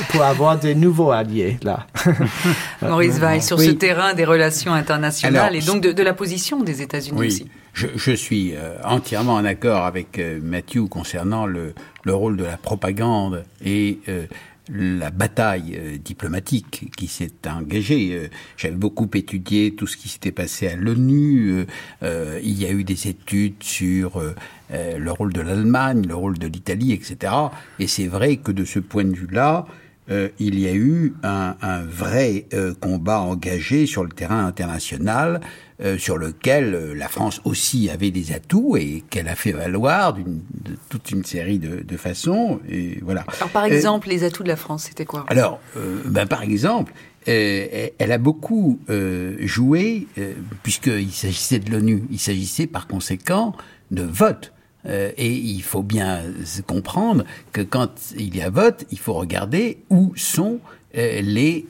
[0.09, 1.85] pour avoir des nouveaux alliés là.
[2.81, 6.81] Maurice Weill, sur ce terrain des relations internationales et donc de, de la position des
[6.81, 7.47] États-Unis aussi.
[7.77, 11.75] Je, suis euh, entièrement en accord avec euh, Mathieu concernant le,
[12.07, 14.25] rôle de la propagande et euh,
[14.67, 18.29] la bataille diplomatique qui s'est engagée.
[18.57, 21.65] J'avais beaucoup étudié tout ce qui s'était passé à l'ONU.
[22.01, 24.21] il y a eu des études sur
[24.69, 27.31] le rôle de l'Allemagne, le rôle de l'Italie, etc.
[27.79, 29.67] Et c'est vrai que de ce point de vue-là,
[30.09, 32.45] il y a eu un, un vrai
[32.81, 35.39] combat engagé sur le terrain international
[35.79, 40.13] euh, sur lequel euh, la France aussi avait des atouts et qu'elle a fait valoir
[40.13, 40.41] d'une
[40.89, 42.59] toute une série de, de, façons.
[42.67, 43.23] Et voilà.
[43.37, 45.23] Alors par euh, exemple, les atouts de la France, c'était quoi?
[45.27, 45.59] Alors,
[46.05, 46.93] ben, par exemple,
[47.27, 48.79] elle a beaucoup
[49.39, 50.07] joué,
[50.63, 53.53] puisqu'il s'agissait de l'ONU, il s'agissait par conséquent
[53.91, 54.53] de vote.
[54.87, 56.21] et il faut bien
[56.65, 60.59] comprendre que quand il y a vote, il faut regarder où sont
[60.95, 61.67] les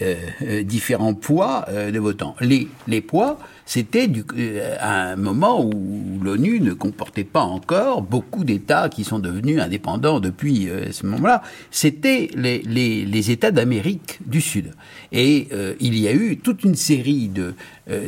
[0.63, 2.35] différents poids de votants.
[2.39, 8.45] Les, les poids, c'était euh, à un moment où l'ONU ne comportait pas encore beaucoup
[8.45, 11.43] d'États qui sont devenus indépendants depuis euh, ce moment-là.
[11.69, 14.71] C'était les, les, les, États d'Amérique du Sud.
[15.11, 17.53] Et euh, il y a eu toute une série de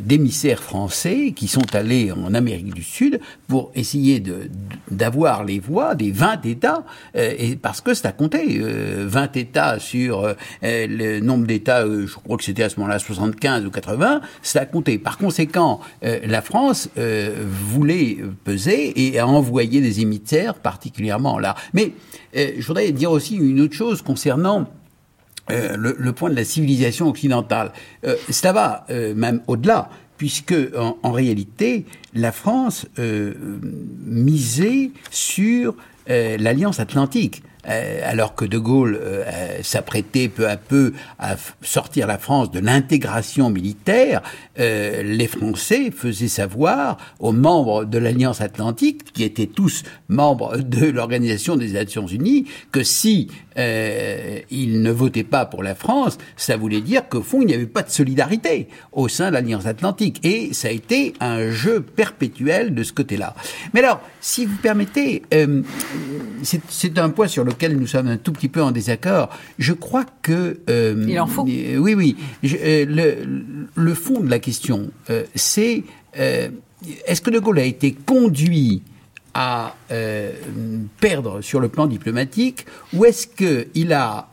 [0.01, 4.49] d'émissaires français qui sont allés en Amérique du Sud pour essayer de
[4.91, 6.83] d'avoir les voix des 20 États,
[7.15, 8.59] et parce que ça comptait.
[8.59, 13.71] 20 États sur le nombre d'États, je crois que c'était à ce moment-là 75 ou
[13.71, 14.97] 80, ça comptait.
[14.97, 21.55] Par conséquent, euh, la France euh, voulait peser et a envoyé des émissaires particulièrement là.
[21.73, 21.93] Mais
[22.35, 24.69] euh, je voudrais dire aussi une autre chose concernant
[25.49, 27.71] le, point de la civilisation occidentale.
[28.29, 32.85] ça va même au-delà, puisque en, réalité, la France
[34.05, 35.75] misait sur
[36.07, 37.43] l'alliance atlantique.
[37.67, 42.52] Euh, alors que De Gaulle euh, euh, s'apprêtait peu à peu à sortir la France
[42.52, 44.22] de l'intégration militaire,
[44.58, 51.56] les Français faisaient savoir aux membres de l'Alliance Atlantique, qui étaient tous membres de l'Organisation
[51.56, 57.08] des Nations Unies, que si ils ne votaient pas pour la France, ça voulait dire
[57.08, 60.19] qu'au fond, il n'y avait pas de solidarité au sein de l'Alliance Atlantique.
[60.24, 63.36] Et ça a été un jeu perpétuel de ce côté-là.
[63.74, 65.24] Mais alors, si vous permettez,
[66.43, 69.29] c'est un point sur lequel nous sommes un tout petit peu en désaccord.
[69.57, 70.59] Je crois que...
[70.69, 71.47] Euh, Il en faut.
[71.47, 72.15] Euh, oui, oui.
[72.43, 74.91] Euh, le, le, fond de la question,
[75.35, 75.83] c'est
[77.05, 78.81] est-ce que De Gaulle a été conduit
[79.33, 79.75] à
[80.99, 84.29] perdre sur le plan diplomatique ou est-ce qu'il a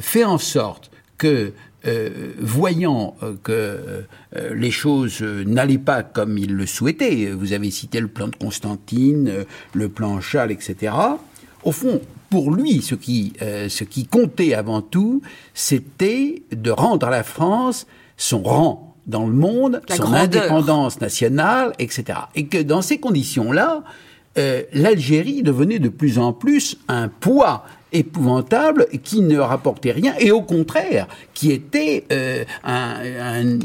[0.00, 1.52] fait en sorte que
[1.86, 7.70] euh, voyant euh, que euh, les choses n'allaient pas comme il le souhaitait, vous avez
[7.70, 10.92] cité le plan de Constantine, le plan Chal, etc.,
[11.66, 12.00] au fond,
[12.30, 15.20] pour lui, ce qui, euh, ce qui comptait avant tout,
[15.52, 22.20] c'était de rendre à la France son rang dans le monde, son indépendance nationale, etc.
[22.36, 23.82] Et que dans ces conditions-là,
[24.38, 27.64] euh, l'Algérie devenait de plus en plus un poids
[27.96, 33.58] épouvantable qui ne rapportait rien et au contraire qui était euh, un, un,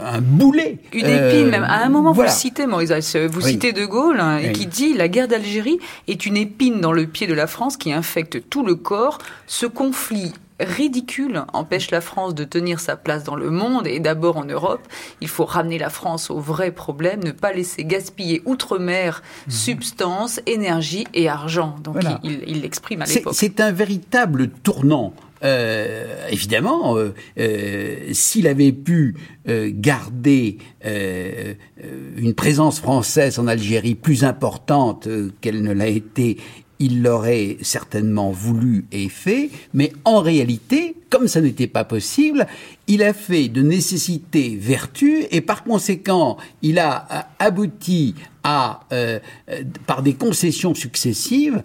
[0.00, 0.78] un, boulet.
[0.92, 1.64] Une épine même.
[1.64, 5.08] À un moment, vous citez, Maurice, vous citez De Gaulle hein, et qui dit la
[5.08, 5.78] guerre d'Algérie
[6.08, 9.18] est une épine dans le pied de la France qui infecte tout le corps.
[9.46, 14.36] Ce conflit ridicule empêche la France de tenir sa place dans le monde et d'abord
[14.36, 14.82] en Europe.
[15.20, 19.52] Il faut ramener la France au vrai problème, ne pas laisser gaspiller outre-mer mhm.
[19.52, 21.76] substance, énergie et argent.
[21.82, 23.34] Donc il l'exprime à l'époque.
[23.36, 25.14] C'est un véritable tournant.
[25.44, 29.14] Euh, évidemment, euh, euh, s'il avait pu
[29.46, 30.58] garder
[32.16, 35.06] une présence française en Algérie plus importante
[35.42, 36.38] qu'elle ne l'a été
[36.78, 42.46] il l'aurait certainement voulu et fait, mais en réalité, comme ça n'était pas possible,
[42.86, 49.18] il a fait de nécessité vertu et par conséquent, il a abouti à, euh,
[49.86, 51.62] par des concessions successives,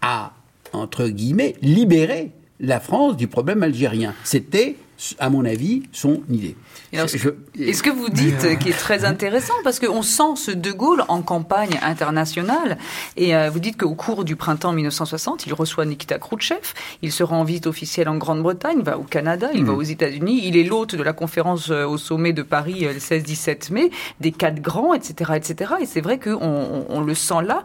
[0.00, 0.32] à,
[0.72, 4.14] entre guillemets, libérer la France du problème algérien.
[4.24, 4.76] C'était,
[5.18, 6.56] à mon avis, son idée.
[6.92, 10.72] Et ce que vous dites, euh, qui est très intéressant, parce qu'on sent ce De
[10.72, 12.78] Gaulle en campagne internationale,
[13.16, 16.60] et euh, vous dites qu'au cours du printemps 1960, il reçoit Nikita Khrouchtchev,
[17.02, 19.76] il se rend en visite officielle en Grande-Bretagne, va au Canada, il va mm.
[19.76, 23.72] aux États-Unis, il est l'hôte de la conférence euh, au sommet de Paris le 16-17
[23.72, 25.74] mai, des quatre grands, etc., etc.
[25.80, 27.62] Et c'est vrai qu'on on, le sent là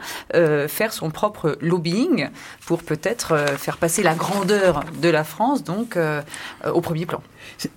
[0.67, 2.29] faire son propre lobbying
[2.65, 5.97] pour peut-être faire passer la grandeur de la France donc
[6.65, 7.21] au premier plan.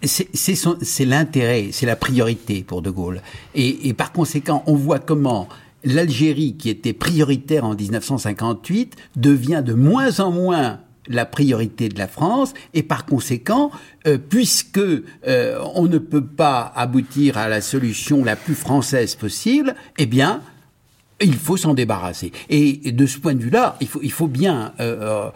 [0.03, 3.23] C'est l'intérêt, c'est la priorité pour De Gaulle.
[3.55, 5.49] Et, par conséquent, on voit comment
[5.85, 12.09] l'Algérie, qui était prioritaire en 1958, devient de moins en moins la priorité de la
[12.09, 13.71] France et par conséquent,
[14.07, 19.75] euh, puisque euh, on ne peut pas aboutir à la solution la plus française possible,
[19.97, 20.43] eh bien,
[21.21, 22.33] il faut s'en débarrasser.
[22.51, 25.31] Et, de ce point de vue-là, il faut, bien euh,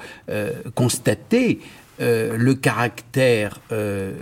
[0.74, 1.60] constater
[2.00, 4.12] euh, le caractère euh,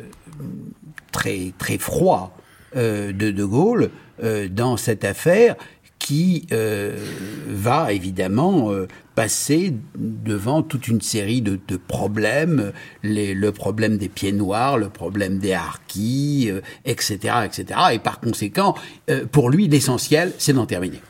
[1.13, 2.37] très très froid
[2.77, 3.91] euh, de De Gaulle
[4.51, 5.57] dans cette affaire
[5.99, 6.47] qui
[7.49, 8.71] va évidemment
[9.15, 15.55] passer devant toute une série de, problèmes, le problème des pieds noirs, le problème des
[15.55, 16.51] harkis,
[16.85, 17.81] etc., etc.
[17.95, 18.75] Et par conséquent,
[19.33, 21.01] pour lui, l'essentiel, c'est d'en terminer.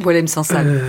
[0.00, 0.82] Voilà, sans salle.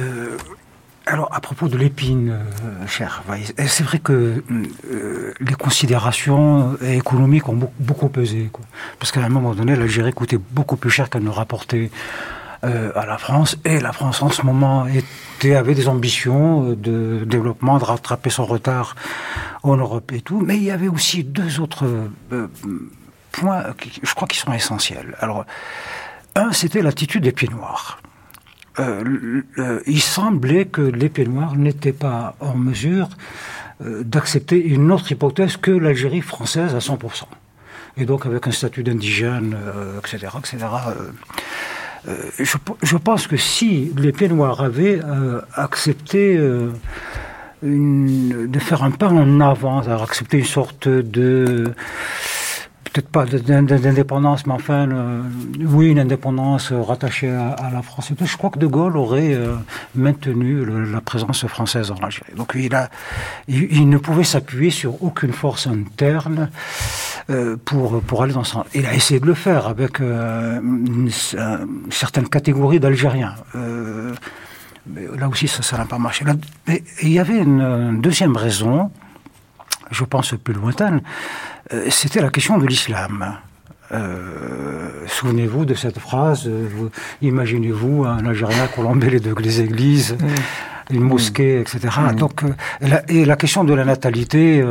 [1.11, 3.21] Alors, à propos de l'épine, euh, cher,
[3.67, 4.41] c'est vrai que
[4.89, 8.49] euh, les considérations économiques ont beaucoup, pesé.
[8.97, 11.91] Parce qu'à un moment donné, l'Algérie coûtait beaucoup plus cher qu'elle ne rapportait
[12.63, 13.57] euh, à la France.
[13.65, 18.45] Et la France, en ce moment, était, avait des ambitions de développement, de rattraper son
[18.45, 18.95] retard
[19.63, 20.39] en Europe et tout.
[20.39, 22.07] Mais il y avait aussi deux autres
[23.33, 25.17] points, qui, je crois, qui sont essentiels.
[25.19, 25.45] Alors,
[26.35, 28.00] un, c'était l'attitude des pieds noirs.
[28.81, 33.09] Euh, il semblait que les Noirs n'étaient pas en mesure
[33.83, 37.23] euh, d'accepter une autre hypothèse que l'Algérie française à 100%.
[37.97, 39.55] Et donc avec un statut d'indigène,
[39.99, 40.65] etc., euh, etc.
[42.83, 44.99] Je, pense que si les Noirs avaient
[45.53, 46.37] accepté
[47.61, 51.73] de faire un pas en avant, accepté une sorte de
[52.91, 54.87] peut-être pas d'indépendance, mais enfin,
[55.59, 58.11] oui, une indépendance rattachée à, la France.
[58.19, 59.55] Je crois que De Gaulle aurait euh,
[59.95, 62.33] maintenu la présence française en Algérie.
[62.35, 62.57] Donc
[63.47, 66.49] il, ne pouvait s'appuyer sur aucune force interne
[67.29, 68.65] euh, pour, pour aller dans ce sens.
[68.73, 71.09] Il a essayé de le faire avec euh, une,
[71.89, 73.35] certaine catégorie d'Algériens.
[73.55, 76.25] là aussi, ça n'a pas marché.
[77.01, 78.91] il y avait une deuxième raison,
[79.91, 81.01] je pense plus lointaine,
[81.73, 83.37] euh, c'était la question de l'islam.
[83.91, 86.89] Euh, souvenez-vous de cette phrase, euh,
[87.21, 90.95] imaginez-vous un Algérien colombé les deux les églises, mm.
[90.95, 91.89] une mosquée, etc.
[92.11, 92.15] Mm.
[92.15, 92.41] Donc,
[93.09, 94.63] et la question de la natalité,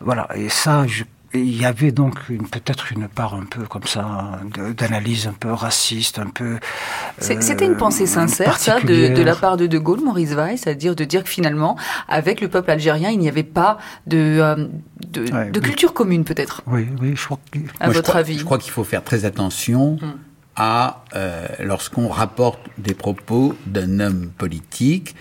[0.00, 2.14] voilà, et ça, je il y avait donc
[2.50, 4.40] peut-être une part un peu comme ça
[4.76, 6.58] d'analyse un peu raciste, un peu.
[7.18, 10.94] C'était une pensée euh, sincère, ça, de, la part de De Gaulle, Maurice Weiss, c'est-à-dire
[10.94, 11.76] de dire que finalement,
[12.08, 14.68] avec le peuple algérien, il n'y avait pas de, euh,
[15.08, 16.62] de, culture commune, peut-être.
[16.66, 17.38] Oui, oui, je crois.
[17.50, 17.58] Que...
[17.80, 19.96] À votre avis Je crois qu'il faut faire très attention.
[20.02, 20.14] Hum.
[20.54, 25.14] à euh, lorsqu'on rapporte des propos d'un homme politique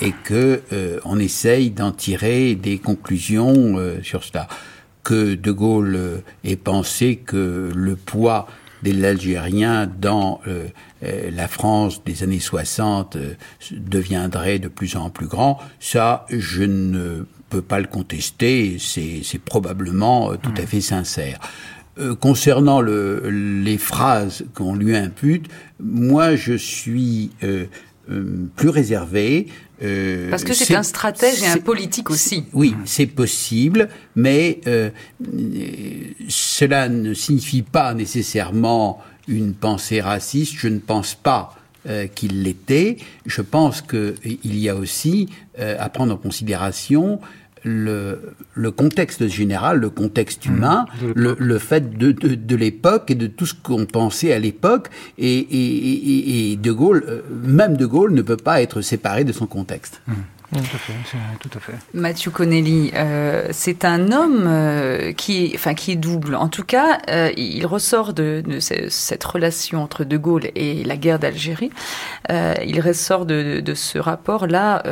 [0.00, 0.62] et que
[1.04, 4.46] on essaye d'en tirer des conclusions sur cela
[5.08, 8.46] que De Gaulle ait pensé que le poids
[8.82, 10.42] de l'Algérien dans
[11.00, 13.16] la France des années 60
[13.72, 20.36] deviendrait de plus en plus grand, ça, je ne peux pas le contester, c'est probablement
[20.36, 21.40] tout à fait sincère.
[21.98, 25.48] Euh, concernant le, les phrases qu'on lui impute,
[25.80, 27.66] moi je suis euh,
[28.10, 29.48] euh, plus réservé.
[30.30, 32.44] Parce que c'est un stratège et un politique aussi.
[32.52, 34.60] Oui, c'est possible, mais
[36.28, 40.54] cela ne signifie pas nécessairement une pensée raciste.
[40.56, 41.54] Je ne pense pas
[42.14, 42.96] qu'il l'était.
[43.24, 47.20] Je pense qu'il y a aussi à prendre en considération
[47.68, 53.10] le, le, contexte général, le contexte mmh, humain, le, le, fait de, de, de l'époque
[53.10, 54.88] et de tout ce qu'on pensait à l'époque.
[55.18, 59.32] Et, et, et, De Gaulle, euh, même De Gaulle ne peut pas être séparé de
[59.32, 60.00] son contexte.
[60.06, 60.12] Mmh.
[60.50, 60.92] Tout à fait,
[61.40, 61.58] tout.
[61.92, 66.34] Mathieu Connelly, euh, c'est un homme euh, qui, est, enfin, qui est double.
[66.36, 71.18] En tout cas, euh, il ressort de, cette relation entre De Gaulle et la guerre
[71.18, 71.70] d'Algérie.
[72.30, 74.82] Il ressort de, ce rapport-là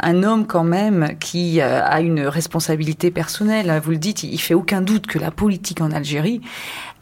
[0.00, 3.80] un homme quand même qui a une responsabilité personnelle.
[3.84, 6.40] Vous le dites, il fait aucun doute que la politique en Algérie,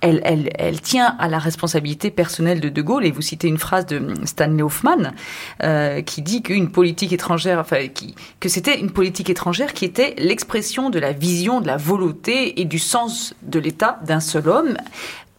[0.01, 3.07] elle, elle, elle, tient à la responsabilité personnelle de De Gaulle.
[3.07, 5.13] Et vous citez une phrase de Stanley Hoffman
[6.07, 7.87] qui dit qu'une politique étrangère, enfin,
[8.41, 12.65] que c'était une politique étrangère qui était l'expression de la vision, de la volonté et
[12.65, 14.77] du sens de l'État d'un seul homme.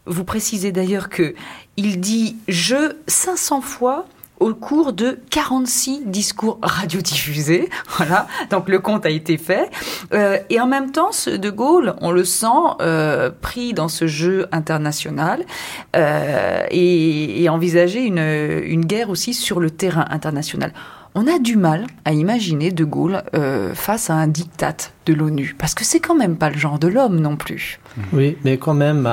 [0.06, 1.34] Vous précisez d'ailleurs que
[1.78, 4.06] il dit je 500 fois
[4.44, 7.70] au cours de 46 discours radiodiffusés.
[7.98, 9.70] Voilà, donc le compte a été fait.
[10.14, 12.48] Euh, et en même temps, De Gaulle, on le sent
[12.82, 15.46] euh, pris dans ce jeu international
[15.96, 20.74] euh, et, et, envisager une guerre aussi sur le terrain international.
[21.16, 25.56] On a du mal à imaginer De Gaulle euh, face à un diktat de l'ONU,
[25.58, 27.80] parce que c'est quand même pas le genre de l'homme non plus.
[28.14, 29.08] Oui, mais quand même,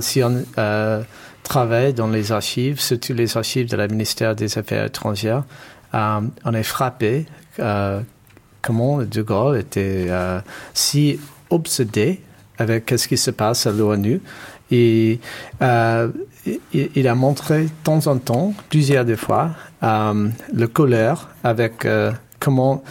[0.00, 1.02] si on euh,
[1.42, 5.44] travaille dans les archives, surtout les archives de la ministère des Affaires étrangères,
[5.94, 7.26] euh, on est frappé
[7.58, 8.00] euh,
[8.60, 10.40] comment De Gaulle était euh,
[10.74, 12.20] si obsédé
[12.58, 14.20] avec ce qui se passe à l'ONU.
[14.70, 15.20] Et
[15.62, 16.08] euh,
[16.72, 19.50] il a montré de temps en temps, plusieurs des fois,
[19.82, 22.82] euh, le colère avec euh, comment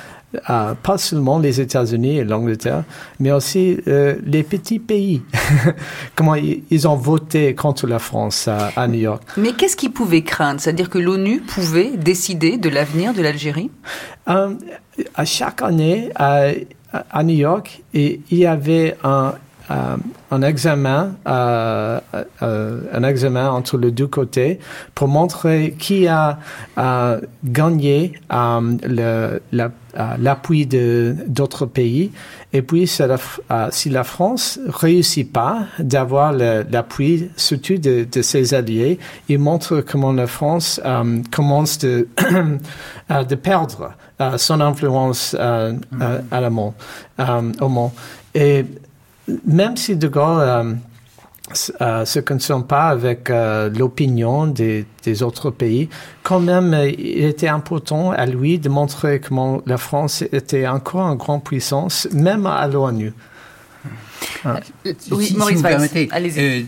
[0.50, 2.84] euh, pas seulement les États-Unis et l'Angleterre,
[3.20, 5.22] mais aussi euh, les petits pays.
[6.16, 9.24] Comment ils, ont voté contre la France à, New York.
[9.38, 10.60] Mais qu'est-ce qu'ils pouvaient craindre?
[10.60, 13.72] C'est-à-dire que l'ONU pouvait décider de l'avenir de l'Algérie?
[14.26, 19.34] À chaque année, à New York, il y avait un,
[19.70, 19.98] euh,
[20.32, 22.00] un examen, euh,
[22.42, 24.60] euh, un examen entre les deux côtés
[24.96, 26.40] pour montrer qui a
[27.44, 28.14] gagné
[30.20, 32.12] l'appui d'autres pays.
[32.54, 39.82] Et puis, si la France réussit pas d'avoir l'appui, surtout de, ses alliés, il montre
[39.82, 40.82] comment la France
[41.32, 42.08] commence de,
[43.42, 43.92] perdre
[44.38, 45.72] son influence à
[46.32, 46.74] la monde,
[47.60, 47.92] au monde.
[49.46, 50.74] Même si De Gaulle euh,
[51.80, 55.88] euh, se concerne pas avec euh, l'opinion des, des, autres pays,
[56.22, 61.08] quand même, euh, il était important à lui de montrer comment la France était encore
[61.10, 63.14] une grande puissance, même à l'ONU.
[64.44, 64.60] Ah.
[64.84, 66.62] Oui, si, Maurice si vous permettez, euh,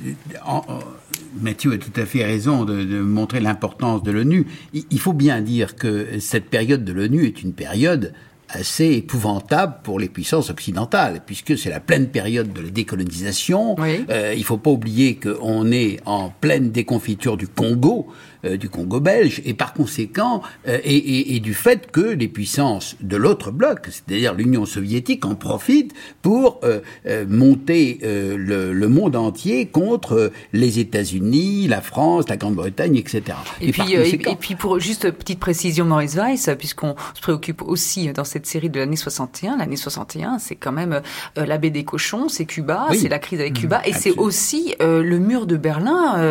[1.42, 4.48] Mathieu a tout à fait raison de, de montrer l'importance de l'ONU.
[4.72, 8.14] Il, il, faut bien dire que cette période de l'ONU est une période
[8.50, 13.76] assez épouvantable pour les puissances occidentales, puisque c'est la pleine période de la décolonisation.
[13.80, 14.06] Oui.
[14.10, 18.08] Euh, il faut pas oublier qu'on est en pleine déconfiture du Congo,
[18.46, 22.30] euh, du Congo belge, et par conséquent, euh, et, et, et, du fait que les
[22.30, 28.72] puissances de l'autre bloc, c'est-à-dire l'Union soviétique, en profitent pour euh, euh monter euh, le,
[28.72, 33.24] le, monde entier contre les États-Unis, la France, la Grande-Bretagne, etc.
[33.60, 34.32] Et, et puis, conséquent...
[34.32, 38.70] et, puis pour juste petite précision, Maurice Weiss, puisqu'on se préoccupe aussi dans cette série
[38.70, 41.02] de l'année 61, l'année 61, c'est quand même
[41.36, 43.00] la baie des cochons, c'est Cuba, oui.
[43.00, 46.22] c'est la crise avec Cuba, mmh, et c'est aussi le mur de Berlin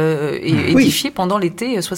[0.41, 1.15] édifié oui.
[1.15, 1.98] pendant l'été 61.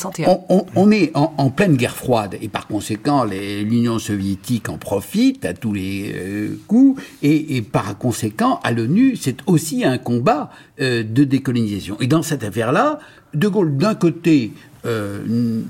[0.77, 5.73] On, est en, pleine guerre froide et par conséquent l'Union soviétique en profite à tous
[5.73, 11.25] les euh, coups et, et, par conséquent à l'ONU c'est aussi un combat euh, de
[11.25, 11.97] décolonisation.
[12.01, 12.99] Et dans cette affaire-là,
[13.35, 14.53] De Gaulle d'un côté
[14.87, 15.63] euh,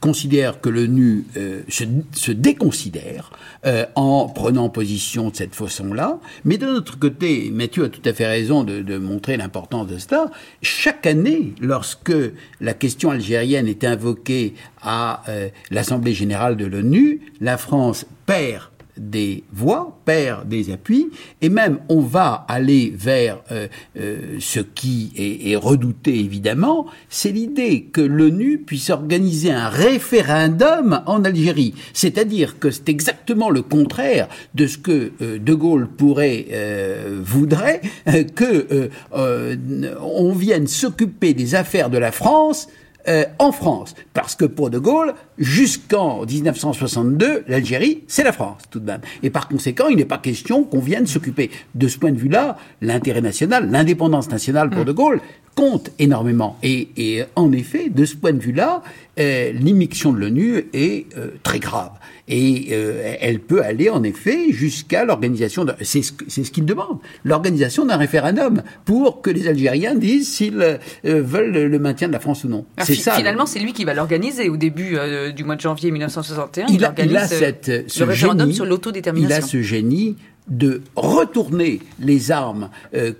[0.00, 3.30] considère que l'ONU euh, se, se, déconsidère
[3.66, 8.12] euh, en prenant position de cette façon-là, mais de l'autre côté, Mathieu a tout à
[8.12, 10.30] fait raison de, de montrer l'importance de cela.
[10.62, 12.14] Chaque année, lorsque
[12.60, 18.71] la question algérienne est invoquée à euh, l'Assemblée générale de l'ONU, la France perd
[19.10, 23.66] des voix, perd des appuis, et même on va aller vers euh,
[23.98, 31.02] euh, ce qui est, est redouté évidemment, c'est l'idée que l'ONU puisse organiser un référendum
[31.06, 31.74] en Algérie.
[31.92, 37.80] C'est-à-dire que c'est exactement le contraire de ce que euh, De Gaulle pourrait euh, voudrait
[38.08, 39.56] euh, que euh,
[40.00, 42.68] on vienne s'occuper des affaires de la France
[43.08, 43.94] euh, en France.
[44.14, 49.00] Parce que pour De Gaulle, jusqu'en 1962, l'Algérie, c'est la France, tout de même.
[49.22, 51.50] Et par conséquent, il n'est pas question qu'on vienne s'occuper.
[51.74, 55.20] De ce point de vue-là, l'intérêt national, l'indépendance nationale pour De Gaulle
[55.54, 56.56] compte énormément.
[56.62, 58.82] Et, et en effet, de ce point de vue-là,
[59.18, 61.92] euh, l'immixtion de l'ONU est euh, très grave.
[62.34, 67.98] Et euh, elle peut aller en effet jusqu'à l'organisation, c'est ce, qu'il demande, l'organisation d'un
[67.98, 72.48] référendum pour que les Algériens disent s'ils euh, veulent le maintien de la France ou
[72.48, 72.64] non.
[72.78, 73.12] C'est ça.
[73.12, 76.68] Finalement, c'est lui qui va l'organiser au début euh, du mois de janvier 1961.
[76.70, 79.46] il a, organise il a cette, ce le référendum génie, sur Il a l'autodétermination.
[79.46, 80.16] ce génie
[80.48, 82.70] de retourner les armes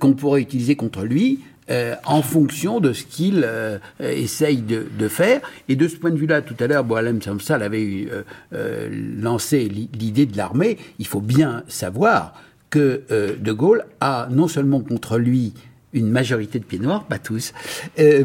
[0.01, 1.39] qu'on pourrait utiliser contre lui
[1.71, 5.41] euh, en fonction de ce qu'il euh, essaye de, de faire.
[5.69, 8.09] Et de ce point de vue-là, tout à l'heure, Boalem Samsal avait eu,
[8.53, 8.89] euh,
[9.21, 10.77] lancé l'i- l'idée de l'armée.
[10.99, 12.35] Il faut bien savoir
[12.71, 13.03] que
[13.39, 15.53] De Gaulle a non seulement contre lui
[15.93, 17.53] une majorité de pieds noirs, pas tous,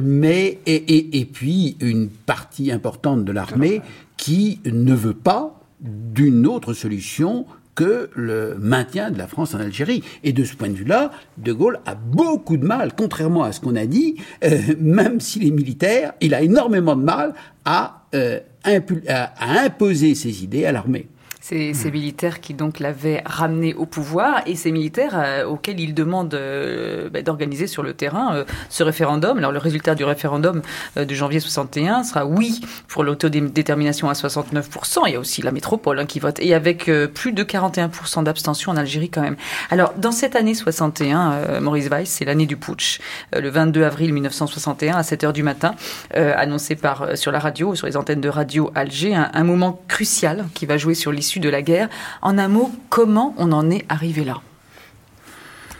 [0.01, 3.81] mais et, et, et puis une partie importante de l'armée
[4.15, 7.45] qui ne veut pas d'une autre solution
[7.77, 10.03] que le maintien de la France en Algérie.
[10.23, 13.61] Et de ce point de vue-là, De Gaulle a beaucoup de mal, contrairement à ce
[13.61, 18.39] qu'on a dit, euh, même s'il est militaire, il a énormément de mal à, euh,
[18.65, 21.07] imposer ses idées à l'armée.
[21.49, 25.93] C'est ces militaires qui donc l'avaient ramené au pouvoir et ces militaires euh, auxquels il
[25.93, 29.37] demande euh, bah, d'organiser sur le terrain euh, ce référendum.
[29.37, 30.61] Alors le résultat du référendum
[30.97, 35.03] de janvier 61 sera oui pour l'autodétermination à 69%.
[35.07, 38.73] Il y a aussi la métropole hein, qui vote et avec plus de 41% d'abstention
[38.73, 39.37] en Algérie quand même.
[39.69, 42.99] Alors dans cette année 61, euh, Maurice Weiss, c'est l'année du putsch.
[43.31, 45.75] Le 22 avril 1961 à 7 heures du matin,
[46.13, 50.43] annoncé par sur la radio, sur les antennes de radio Alger, un, un moment crucial
[50.53, 51.89] qui va jouer sur l'issue de la guerre.
[52.21, 54.41] En un mot, comment on en est arrivé là?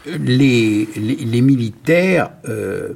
[0.06, 0.88] Les,
[1.42, 2.94] militaires, euh,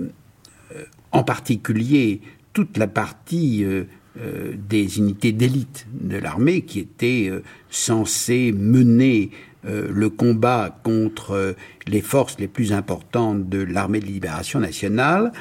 [1.12, 2.22] en particulier
[2.54, 3.84] toute la partie euh,
[4.20, 7.32] euh, des unités d'élite de l'armée qui étaient
[7.70, 9.32] censées mener
[9.64, 11.56] le combat contre
[11.86, 15.32] les forces les plus importantes de l'armée de libération nationale,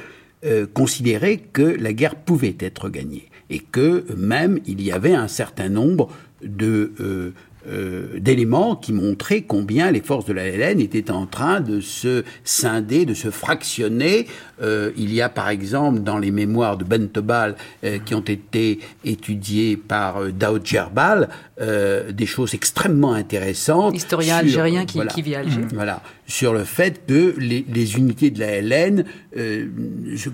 [0.75, 5.71] considéraient que la guerre pouvait être gagnée et que même il y avait un certain
[5.71, 6.11] nombre
[6.45, 7.33] de euh,
[7.69, 12.25] euh, d'éléments qui montraient combien les forces de la LN étaient en train de se
[12.43, 14.27] scinder, de se fractionner.
[14.63, 18.21] Euh, il y a par exemple dans les mémoires de Ben Tobal euh, qui ont
[18.23, 21.29] été étudiées par euh, Daoud Gerbal
[21.61, 23.95] euh, des choses extrêmement intéressantes.
[23.95, 25.13] Historien sur- algérien qui, voilà.
[25.13, 25.61] qui vit à Alger.
[25.75, 29.05] Voilà, sur le fait que les, unités de la LN
[29.37, 29.67] euh,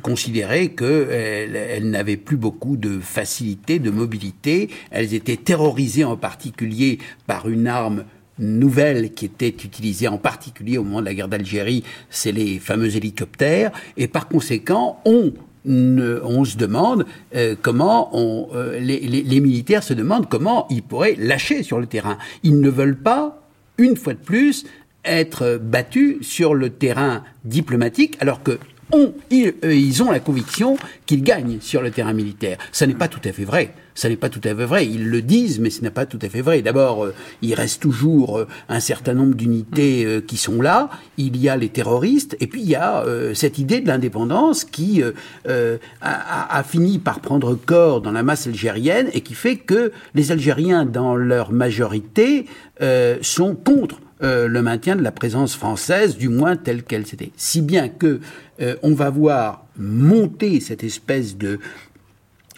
[0.03, 4.69] considéraient qu'elles elles, n'avaient plus beaucoup de facilité, de mobilité.
[4.91, 8.05] Elles étaient terrorisées en particulier par une arme
[8.39, 12.95] nouvelle qui était utilisée en particulier au moment de la guerre d'Algérie, c'est les fameux
[12.95, 13.73] hélicoptères.
[13.97, 15.33] Et par conséquent, on
[15.65, 21.17] ne- on se demande euh, comment on, euh, les militaires se demandent comment ils pourraient
[21.19, 22.19] lâcher sur le terrain.
[22.43, 23.41] Ils ne veulent pas,
[23.79, 24.67] une fois de plus,
[25.07, 28.59] être battus sur le terrain diplomatique, alors que
[28.93, 30.77] on, ils, eux, ils ont la conviction
[31.07, 32.57] qu'ils gagnent sur le terrain militaire.
[32.71, 33.75] Ça n'est pas tout à fait vrai.
[33.97, 34.87] Ça n'est pas tout à fait vrai.
[34.87, 36.63] Ils le disent, mais ce n'est pas tout à fait vrai.
[36.63, 40.89] D'abord, euh, il reste toujours euh, un certain nombre d'unités euh, qui sont là.
[41.19, 44.65] Il y a les terroristes, et puis il y a euh, cette idée de l'indépendance
[44.65, 45.11] qui euh,
[45.49, 49.91] euh, a, a- fini par prendre corps dans la masse algérienne et qui fait que
[50.15, 52.47] les Algériens, dans leur majorité,
[52.83, 57.33] euh, sont contre euh, le maintien de la présence française, du moins telle qu'elle s'était.
[57.37, 58.21] Si bien que
[58.61, 61.59] euh, on va voir monter cette espèce de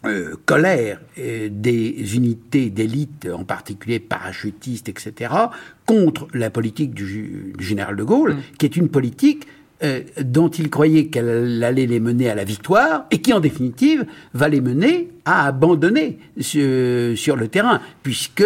[0.06, 5.34] euh, colère des unités d'élite, en particulier parachutistes, etc.,
[5.86, 9.48] contre la politique du, général de Gaulle, qui est une politique
[9.84, 14.06] euh, dont il croyait qu'elle allait les mener à la victoire et qui, en définitive,
[14.34, 18.42] va les mener à abandonner sur, sur le terrain, puisque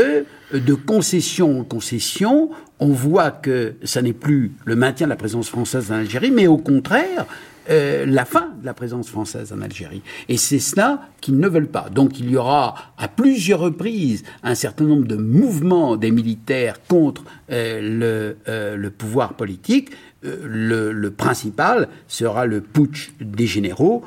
[0.52, 2.50] de concession en concession,
[2.82, 6.48] on voit que ça n'est plus le maintien de la présence française en Algérie, mais
[6.48, 7.26] au contraire,
[7.70, 10.02] euh, la fin de la présence française en Algérie.
[10.28, 11.88] Et c'est cela qu'ils ne veulent pas.
[11.90, 17.22] Donc il y aura à plusieurs reprises un certain nombre de mouvements des militaires contre
[17.52, 19.90] euh, le, euh, le pouvoir politique.
[20.24, 24.04] Le, principal sera le putsch des généraux,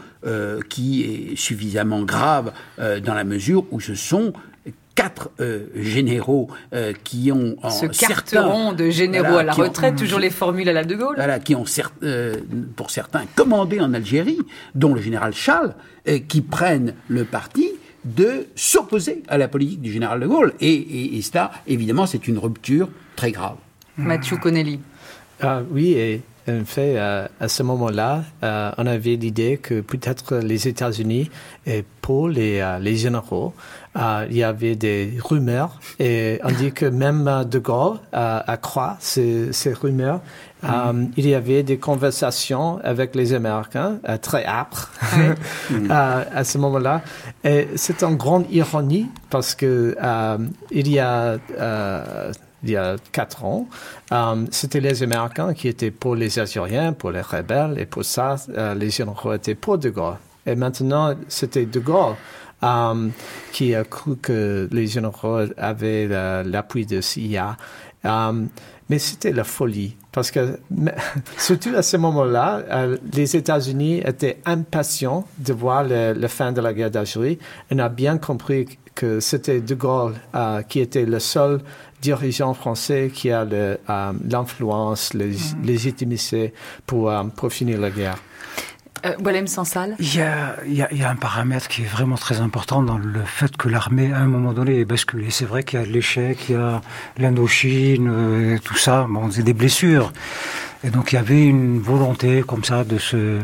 [0.70, 4.32] qui est suffisamment grave dans la mesure où ce sont
[4.96, 9.64] quatre euh, généraux euh, qui ont en Ce certains- carteron de généraux Voilà, à la
[9.64, 11.16] ont- retraite, toujours les formules à la De Gaulle.
[11.18, 12.38] voilà, qui ont cer- euh,
[12.78, 14.40] pour certains commandé en Algérie,
[14.74, 15.76] dont le général Charles,
[16.08, 17.70] euh, qui prennent le parti
[18.06, 20.54] de s'opposer à la politique du général de Gaulle.
[20.62, 23.56] Et, et, et ça, évidemment, c'est une rupture très grave.
[23.98, 24.80] Mathieu Connelly.
[25.42, 30.38] Ah, oui, et en fait, euh, à ce moment-là, euh, on avait l'idée que peut-être
[30.38, 31.30] les États-Unis,
[31.66, 33.54] et pour les, euh, les généraux,
[33.98, 38.98] euh, il y avait des rumeurs, et on dit que même De Gaulle euh, accroît
[39.00, 40.22] ces, ces rumeurs.
[40.64, 44.92] Euh, il y avait des conversations avec les Américains euh, très âpres
[45.90, 47.02] à ce moment-là.
[47.44, 49.96] Et c'est une grande ironie parce que
[50.72, 51.38] il y a
[52.66, 53.68] il y a quatre ans,
[54.12, 58.36] euh, c'était les Américains qui étaient pour les Algériens, pour les rebelles, et pour ça,
[58.50, 60.18] euh, les généraux étaient pour De Gaulle.
[60.46, 62.16] Et maintenant, c'était De Gaulle
[62.64, 63.08] euh,
[63.52, 67.58] qui a cru que les généraux avaient la- l'appui de CIA.
[68.88, 70.60] Mais c'était la folie, parce que
[71.40, 72.62] surtout à ce moment-là,
[73.14, 77.40] les États-Unis étaient impatients de voir la fin de la guerre d'Algérie.
[77.72, 80.14] On a bien compris que c'était De Gaulle
[80.70, 81.62] qui était le seul
[82.08, 85.26] dirigeant français qui a le, euh, l'influence, la
[85.72, 86.54] légitimité
[86.88, 88.20] pour, euh, pour finir la guerre.
[89.06, 89.96] Euh, Boilem Sansal.
[90.00, 92.38] Il y, a, il, y a, il y a un paramètre qui est vraiment très
[92.48, 95.30] important dans le fait que l'armée, à un moment donné, est basculée.
[95.30, 96.82] C'est vrai qu'il y a l'échec, il y a
[97.18, 100.12] l'Indochine, euh, tout ça, bon, c'est des blessures.
[100.84, 103.40] Et donc il y avait une volonté comme ça de se...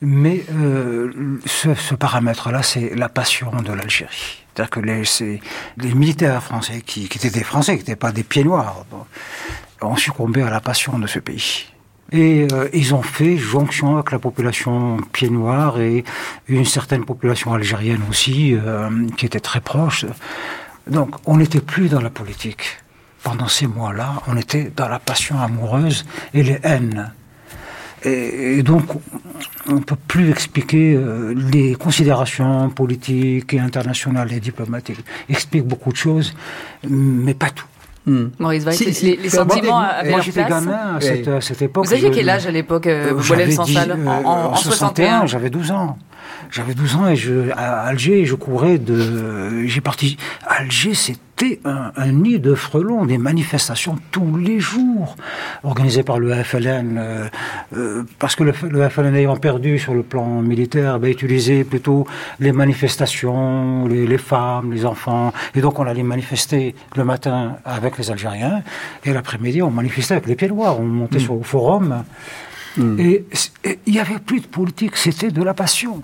[0.00, 1.12] Mais euh,
[1.46, 4.41] ce, ce paramètre-là, c'est la passion de l'Algérie.
[4.54, 8.84] C'est-à-dire que les, militaires français, qui, étaient des Français, qui n'étaient pas des pieds noirs,
[9.80, 11.66] ont succombé à la passion de ce pays.
[12.12, 16.04] Et euh, ils ont fait jonction avec la population pied noir et
[16.46, 20.04] une certaine population algérienne aussi, euh, qui était très proche.
[20.86, 22.78] Donc on n'était plus dans la politique.
[23.22, 27.12] Pendant ces mois-là, on était dans la passion amoureuse et les haines.
[28.04, 28.84] Et, et donc,
[29.68, 35.04] on ne peut plus expliquer euh, les considérations politiques et internationales et diplomatiques.
[35.28, 36.34] Explique beaucoup de choses,
[36.88, 37.66] mais pas tout.
[38.40, 40.64] Maurice Weiss, Si, les, si, les sentiments avaient Moi, leur j'étais place.
[40.64, 41.86] gamin à cette, à cette époque.
[41.86, 44.52] Vous aviez quel âge à l'époque, euh, euh, Boilem j'avais Sansal dix- En, euh, en-
[44.52, 45.96] en 61 j'avais 12 ans.
[46.50, 49.64] J'avais 12 ans et je, à Alger, je courais de.
[49.66, 50.16] J'ai parti.
[50.48, 50.94] Alger,
[51.42, 55.16] c'était un, un nid de frelons, des manifestations tous les jours,
[55.64, 56.96] organisées par le FLN.
[56.98, 57.28] euh,
[57.76, 62.06] euh, parce que le, le FLN ayant perdu sur le plan militaire, ben, utilisait plutôt
[62.38, 65.32] les manifestations, les, les femmes, les enfants.
[65.54, 68.62] Et donc, on allait manifester le matin avec les Algériens
[69.04, 70.78] et l'après-midi, on manifestait avec les pieds noirs.
[70.78, 72.04] On montait sur le forum.
[72.98, 76.02] Et c- et il n'y avait plus de politique, c'était de la passion.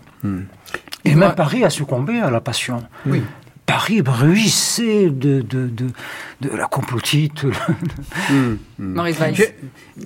[1.05, 2.82] Et même Paris a succombé à la passion.
[3.69, 5.87] Paris bruissait de, de, de,
[6.41, 7.45] de la complotite.
[8.79, 9.37] Maurice Weiss.
[9.37, 9.45] Je,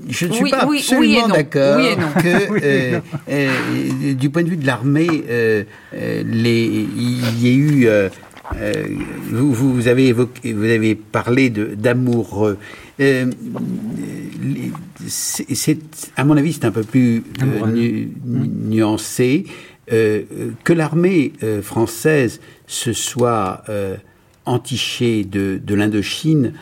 [0.09, 1.77] je ne suis Oui, pas oui, absolument oui d'accord
[2.23, 3.01] que, euh,
[3.31, 5.63] euh, du point de vue de l'armée, euh,
[5.95, 7.87] euh, il y ait eu.
[7.87, 8.09] euh,
[8.61, 8.73] euh,
[9.31, 12.59] vous, vous avez évoqué, vous avez parlé de- d'amoureux.
[13.01, 13.27] Euh,
[15.07, 15.79] c'est,
[16.17, 19.45] à mon avis, c'est un peu plus euh, nu- nuancé
[19.91, 23.97] euh, que l'armée euh, française se soit euh,
[24.45, 26.53] entichée de, l'Indochine,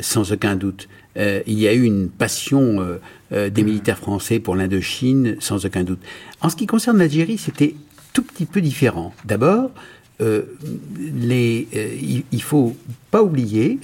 [0.00, 0.88] sans aucun doute.
[1.16, 2.98] Il y a eu une passion
[3.30, 6.00] des militaires français pour l'Indochine, sans aucun doute.
[6.42, 7.74] En ce qui concerne l'Algérie, c'était
[8.12, 9.14] tout petit peu différent.
[9.24, 9.70] D'abord,
[10.20, 12.76] il, il faut
[13.10, 13.78] pas oublier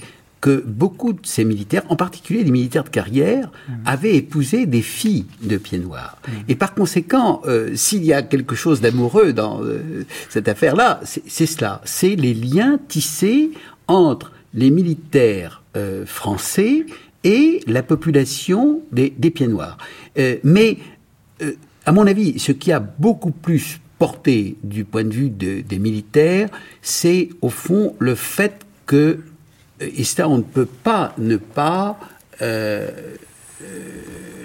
[0.45, 3.45] que beaucoup de ces militaires, en particulier les militaires de carrière,
[3.83, 6.15] avaient épousé des filles de pieds noirs.
[6.47, 11.45] Et par conséquent, euh, s'il y a quelque chose d'amoureux dans euh, cette affaire-là, c'est
[11.55, 11.81] cela.
[11.83, 13.49] C'est les liens tissés
[13.87, 16.85] entre les militaires euh, français
[17.23, 19.77] et la population des, des pieds noirs.
[20.43, 20.77] Mais
[21.87, 25.79] à mon avis, ce qui a beaucoup plus porté du point de vue de- des
[25.79, 26.49] militaires,
[26.83, 29.19] c'est au fond le fait que,
[29.79, 31.99] et ça on ne peut pas ne pas
[32.41, 32.89] euh,
[33.61, 33.65] euh,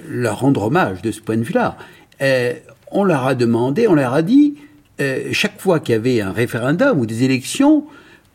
[0.09, 1.77] leur rendre hommage de ce point de vue-là,
[2.21, 2.55] euh,
[2.91, 4.57] on leur a demandé, on leur a dit,
[5.01, 7.85] euh, chaque fois qu'il y avait un référendum ou des élections,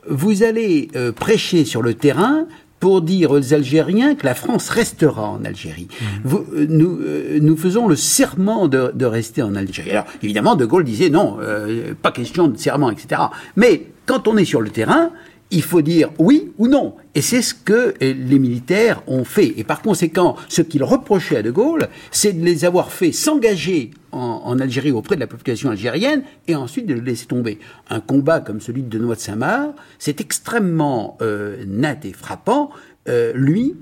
[0.07, 2.47] vous allez euh, prêcher sur le terrain
[2.79, 5.87] pour dire aux Algériens que la France restera en Algérie.
[6.23, 9.91] Vous, euh, nous, euh, nous faisons le serment de, de rester en Algérie.
[9.91, 13.21] Alors, évidemment, De Gaulle disait non, euh, pas question de serment, etc.
[13.55, 15.11] Mais quand on est sur le terrain,
[15.51, 16.95] il faut dire oui ou non.
[17.13, 19.53] Et c'est ce que les militaires ont fait.
[19.57, 23.91] Et par conséquent, ce qu'ils reprochaient à De Gaulle, c'est de les avoir fait s'engager
[24.11, 27.59] en, Algérie auprès de la population algérienne et ensuite de le laisser tomber.
[27.89, 32.69] Un combat comme celui de Noix de Saint-Marc, c'est extrêmement euh, net et frappant.
[33.09, 33.75] Euh, lui,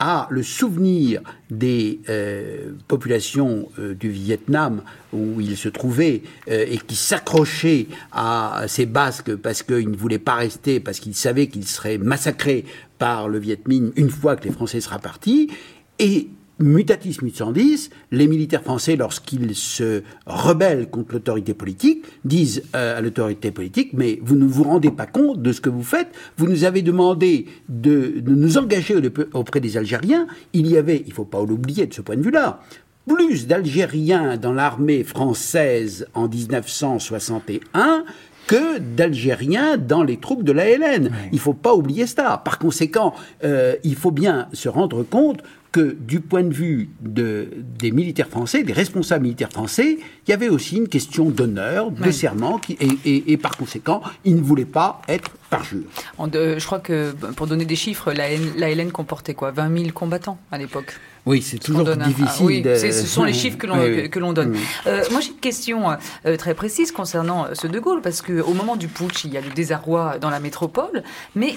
[0.00, 1.20] a le souvenir
[1.50, 4.82] des euh, populations euh, du Vietnam
[5.12, 10.18] où il se trouvait euh, et qui s'accrochaient à ces Basques parce qu'ils ne voulaient
[10.18, 12.64] pas rester, parce qu'ils savaient qu'ils seraient massacrés
[12.98, 15.50] par le Viet Minh une fois que les Français seraient partis.
[15.98, 16.30] Et
[16.60, 23.50] mutatis mutandis, les militaires français, lorsqu'ils se rebellent contre l'autorité politique, disent euh, à l'autorité
[23.50, 26.64] politique, mais vous ne vous rendez pas compte de ce que vous faites, vous nous
[26.64, 28.96] avez demandé de, nous engager
[29.32, 32.22] auprès des Algériens, il y avait, il ne faut pas l'oublier de ce point de
[32.22, 32.60] vue-là,
[33.06, 38.04] plus d'Algériens dans l'armée française en 1961
[38.50, 41.12] que d'Algériens dans les troupes de l'ALN.
[41.30, 42.42] Il ne faut pas oublier ça.
[42.44, 45.40] Par conséquent, euh, il faut bien se rendre compte
[45.70, 47.48] que du point de vue de,
[47.78, 52.10] des militaires français, des responsables militaires français, il y avait aussi une question d'honneur, de
[52.10, 55.84] serment, qui, et, et, par conséquent, ils ne voulaient pas être parjurés.
[56.18, 59.52] je crois que, pour donner des chiffres, la, la comportait quoi?
[59.52, 60.98] 20 000 combattants à l'époque?
[61.26, 62.46] Oui, c'est toujours difficile.
[62.46, 63.76] oui, ce sont les chiffres que l'on
[64.08, 64.56] que, donne.
[64.86, 65.90] Euh, moi, j'ai une question
[66.26, 69.36] euh, très précise concernant euh, ce De Gaulle, parce qu'au moment du putsch, il y
[69.36, 71.02] a le désarroi dans la métropole.
[71.34, 71.54] Mais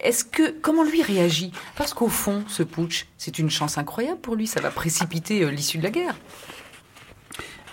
[0.00, 1.52] est-ce que comment lui réagit?
[1.76, 4.46] Parce qu'au fond, ce putsch, c'est une chance incroyable pour lui.
[4.46, 6.14] Ça va précipiter l'issue de la guerre.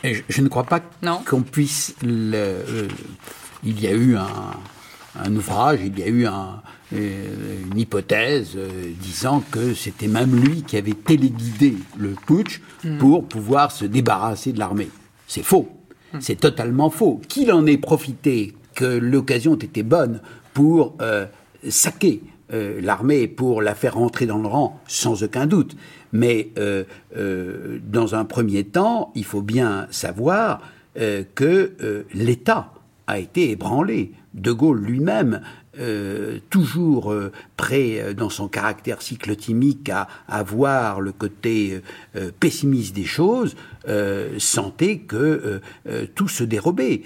[0.03, 0.81] je, ne crois pas
[1.25, 1.95] qu'on puisse.
[2.01, 2.87] Le,
[3.63, 4.27] il y a eu un,
[5.19, 6.61] un ouvrage, il y a eu un,
[6.93, 12.97] euh, une hypothèse euh, disant que c'était même lui qui avait téléguidé le putsch hmm.
[12.97, 14.89] pour pouvoir se débarrasser de l'armée.
[15.25, 15.69] C'est faux.
[16.13, 16.17] Hmm.
[16.19, 17.21] C'est totalement faux.
[17.29, 20.19] Qu'il en ait profité, que l'occasion était bonne
[20.53, 21.25] pour euh,
[21.67, 22.21] saquer
[22.53, 25.77] l'armée, pour la faire rentrer dans le rang, sans aucun doute.
[26.11, 26.49] Mais
[27.15, 30.59] dans un premier temps, il faut bien savoir
[30.93, 32.73] que l'État
[33.07, 34.11] a été ébranlé.
[34.33, 35.41] De Gaulle lui-même
[35.79, 41.81] euh, toujours euh, prêt euh, dans son caractère cyclotimique à, à voir le côté
[42.41, 43.55] pessimiste des choses,
[44.37, 45.61] sentait que
[46.15, 47.01] tout se dérobait.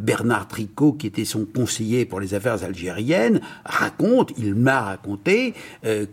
[0.00, 5.54] Bernard Tricot, qui était son conseiller pour les affaires algériennes, raconte, il m'a raconté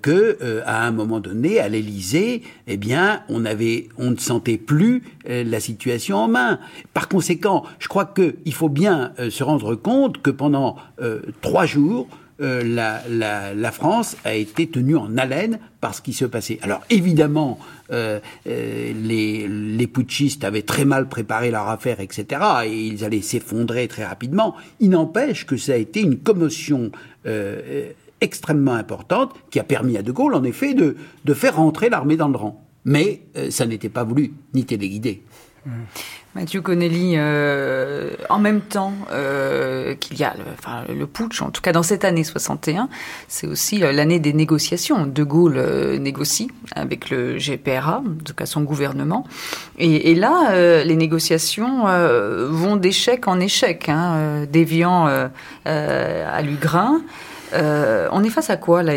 [0.02, 5.04] que à un moment donné, à l'Élysée, eh bien, on avait, on ne sentait plus
[5.26, 6.60] la situation en main.
[6.94, 10.78] Par conséquent, je crois qu'il faut bien se rendre compte que pendant
[11.42, 12.08] trois jours
[12.40, 12.62] euh,
[13.10, 16.60] la, France a été tenue en haleine par ce qui se passait.
[16.62, 17.60] Alors évidemment,
[17.92, 19.27] euh, euh, les,
[19.78, 24.56] les, putschistes avaient très mal préparé leur affaire, etc., et ils allaient s'effondrer très rapidement.
[24.80, 26.92] Il n'empêche que ça a été une commotion
[28.22, 30.96] extrêmement importante qui a permis à De Gaulle, en effet, de,
[31.34, 32.64] faire rentrer l'armée dans le rang.
[32.86, 35.24] Mais ça n'était pas voulu, ni téléguidé.
[35.68, 35.72] Mmh.
[36.36, 40.36] Mathieu Connelly, euh, en même temps euh, qu'il y a
[40.88, 42.90] le putsch, en tout cas dans cette année 61,
[43.28, 45.08] c'est aussi euh, l'année des négociations.
[45.08, 45.60] De Gaulle
[46.00, 49.26] négocie avec le GPRA, en tout cas son gouvernement.
[49.80, 51.86] Et, là, les négociations
[52.50, 55.08] vont d'échec en échec, hein, déviant
[55.66, 57.02] à Lugrin.
[57.54, 58.94] Euh, on est face à quoi là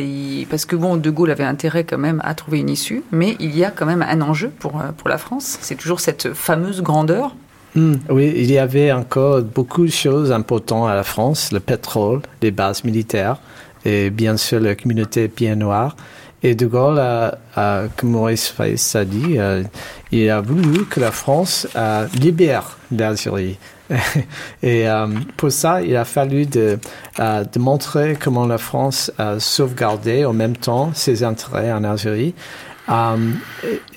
[0.49, 3.57] Parce que bon, De Gaulle avait intérêt quand même à trouver une issue, mais il
[3.57, 5.59] y a quand même un enjeu pour, euh, pour la France.
[5.61, 7.35] C'est toujours cette fameuse grandeur.
[7.77, 7.95] Hmm.
[8.09, 12.51] oui, il y avait encore beaucoup de choses importantes à la France le pétrole, les
[12.51, 13.37] bases militaires
[13.85, 15.95] et bien sûr la communauté bien noire.
[16.43, 17.01] Et De Gaulle,
[17.55, 19.63] comme Maurice Faïs a dit, euh,
[20.11, 21.69] il a voulu que la France
[22.19, 23.59] libère l'Algérie.
[24.63, 26.79] Et euh, pour ça, il a fallu de,
[27.19, 32.35] euh, de, montrer comment la France a sauvegardé en même temps ses intérêts en Algérie.
[32.89, 33.17] Euh,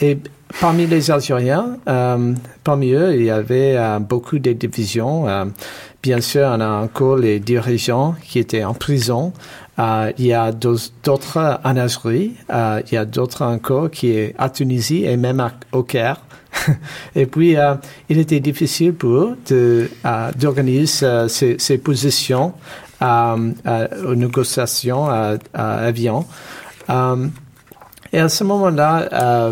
[0.02, 0.18] et,
[0.60, 1.78] parmi les Algériens,
[2.64, 5.26] parmi eux, il y avait beaucoup de divisions.
[6.04, 9.34] bien sûr, on a encore les dirigeants qui étaient en prison.
[9.80, 15.06] il y a d'autres en Algérie, il y a d'autres encore qui est à Tunisie
[15.06, 16.22] et même au Caire.
[17.16, 17.76] Et puis, euh,
[18.10, 19.88] il était difficile pour eux euh,
[20.36, 22.54] d'organiser euh, ces, positions
[23.02, 26.26] aux négociations à, avion.
[26.90, 29.52] et à ce moment-là,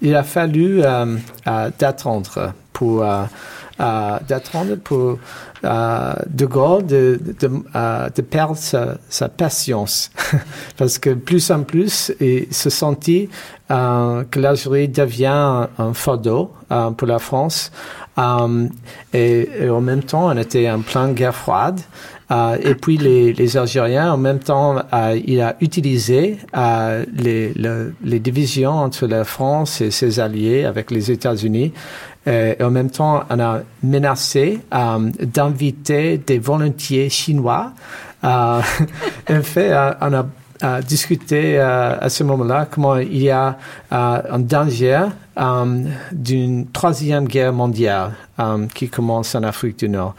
[0.00, 0.80] il a fallu
[1.78, 3.04] d'attendre pour
[4.28, 5.18] d'attendre pour
[5.62, 7.48] de Gaulle de, de,
[8.14, 10.10] de perdre sa, sa patience
[10.76, 13.28] parce que plus en plus il se sentit
[13.68, 16.52] que l'Algérie devient un fardeau
[16.96, 17.72] pour la France
[19.12, 21.80] et, et, en même temps on était en pleine guerre froide
[22.30, 27.52] euh, et puis les, les, Algériens, en même temps, euh, il a utilisé euh, les,
[28.04, 31.72] les, divisions entre la France et ses alliés avec les États-Unis.
[32.26, 37.72] Et en même temps, on a menacé d'inviter des volontiers chinois.
[38.22, 38.62] en
[39.42, 40.26] fait, on a
[40.62, 43.56] euh, à ce moment-là comment il y a
[43.92, 45.06] euh, un danger
[45.38, 48.12] euh, d'une troisième guerre mondiale
[48.74, 50.14] qui commence en Afrique du Nord.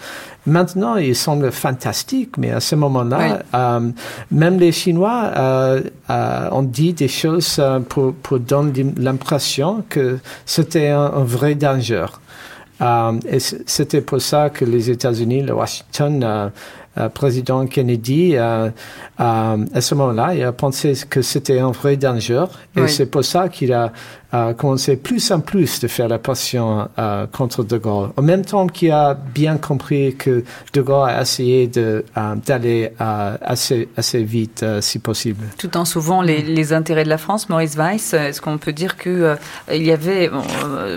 [0.45, 3.39] Maintenant, il semble fantastique, mais à ce moment-là,
[4.29, 5.31] même les Chinois
[6.51, 12.05] ont dit des choses pour, pour donner l'impression que c'était un, un, vrai danger.
[13.27, 16.49] et c'était pour ça que les États-Unis, le Washington, euh,
[17.13, 18.69] président Kennedy, euh,
[19.17, 22.45] à ce moment-là, il a pensé que c'était un vrai danger.
[22.75, 23.91] Et c'est pour ça qu'il a
[24.32, 28.09] a commencé plus en plus de faire la passion euh, contre De Gaulle.
[28.17, 32.01] En même temps qu'il a bien compris que De Gaulle a essayé euh,
[32.45, 33.88] d'aller euh, assez,
[34.23, 35.45] vite, si possible.
[35.57, 39.36] Tout en sauvant les, intérêts de la France, Maurice Weiss, est-ce qu'on peut dire que
[39.73, 40.43] il y avait, bon,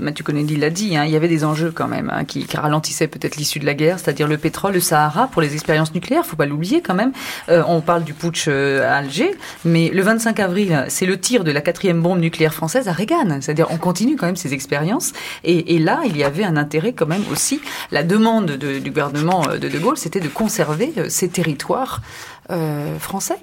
[0.00, 3.08] Mathieu Kennedy l'a dit, hein, il y avait des enjeux quand même hein, qui, ralentissaient
[3.08, 6.36] peut-être l'issue de la guerre, c'est-à-dire le pétrole, le Sahara pour les expériences nucléaires, faut
[6.36, 7.12] pas l'oublier quand même.
[7.48, 11.60] on parle du putsch à Alger, mais le 25 avril, c'est le tir de la
[11.60, 13.23] quatrième bombe nucléaire française à Reagan.
[13.40, 15.12] C'est-à-dire, on continue quand même ces expériences.
[15.44, 17.60] Et, là, il y avait un intérêt quand même aussi.
[17.90, 22.02] La demande du gouvernement de De Gaulle, c'était de conserver euh, ces territoires
[22.50, 23.38] euh, français.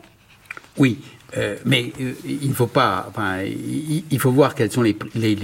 [0.77, 0.99] Oui,
[1.37, 1.91] euh, mais
[2.25, 3.05] il ne faut pas.
[3.09, 4.93] Enfin, il, faut voir quelles sont les,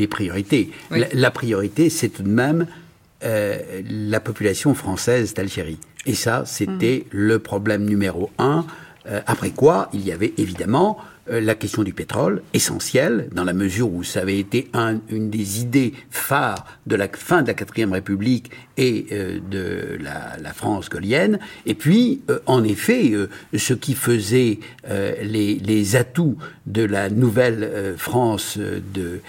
[0.08, 0.72] priorités.
[0.92, 2.66] La, priorité, c'est tout de même
[3.22, 5.80] la population française d'Algérie.
[6.06, 7.18] Et ça, c'était mmh.
[7.18, 8.66] le problème numéro un.
[9.26, 13.92] après quoi, il y avait évidemment euh, la question du pétrole, essentielle, dans la mesure
[13.92, 17.94] où ça avait été un, une des idées phares de la fin de la quatrième
[17.94, 21.40] République et euh, de la, la, France gaulienne.
[21.66, 23.14] Et puis, euh, en effet,
[23.56, 29.22] ce qui faisait les, les, atouts de la nouvelle France de,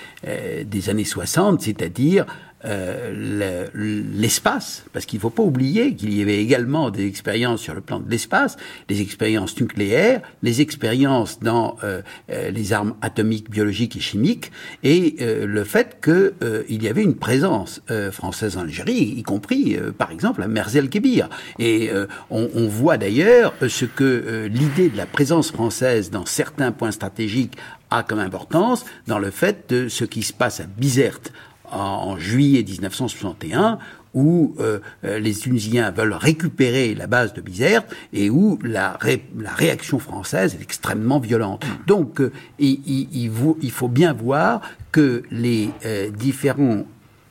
[0.65, 2.27] des années 60, c'est-à-dire
[2.65, 7.73] euh, l'espace, parce qu'il ne faut pas oublier qu'il y avait également des expériences sur
[7.73, 8.57] le plan de l'espace,
[8.89, 14.51] les expériences nucléaires, les expériences dans euh, euh, les armes atomiques, biologiques et chimiques,
[14.83, 17.81] et le fait qu'il y avait une présence
[18.13, 21.29] française en Algérie, y compris, par exemple, à Merzel-Kébir.
[21.59, 21.91] Et
[22.31, 27.57] on, on, voit d'ailleurs ce que l'idée de la présence française dans certains points stratégiques
[27.91, 31.33] a comme importance dans le fait de ce qui se passe à Bizerte
[31.73, 33.79] en, juillet 1961
[34.15, 38.99] où euh, les Tunisiens veulent récupérer la base de Bizerte et où la,
[39.45, 41.65] réaction française est extrêmement violente.
[41.87, 44.63] Donc euh, il, faut bien voir
[44.93, 46.85] que les euh, différents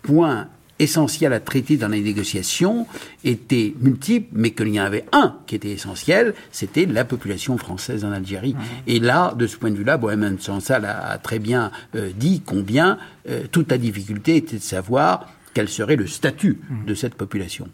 [0.03, 0.47] points
[0.79, 2.87] essentiels à traiter dans les négociations
[3.23, 8.05] étaient multiples, mais qu'il y en avait un qui était essentiel, c'était la population française
[8.05, 8.53] en Algérie.
[8.53, 8.59] Mmh.
[8.87, 12.41] Et là, de ce point de vue-là, Bohemian Sansal a, a, très bien euh, dit
[12.45, 12.97] combien
[13.29, 17.67] euh, toute la difficulté était de savoir quel serait le statut de cette population.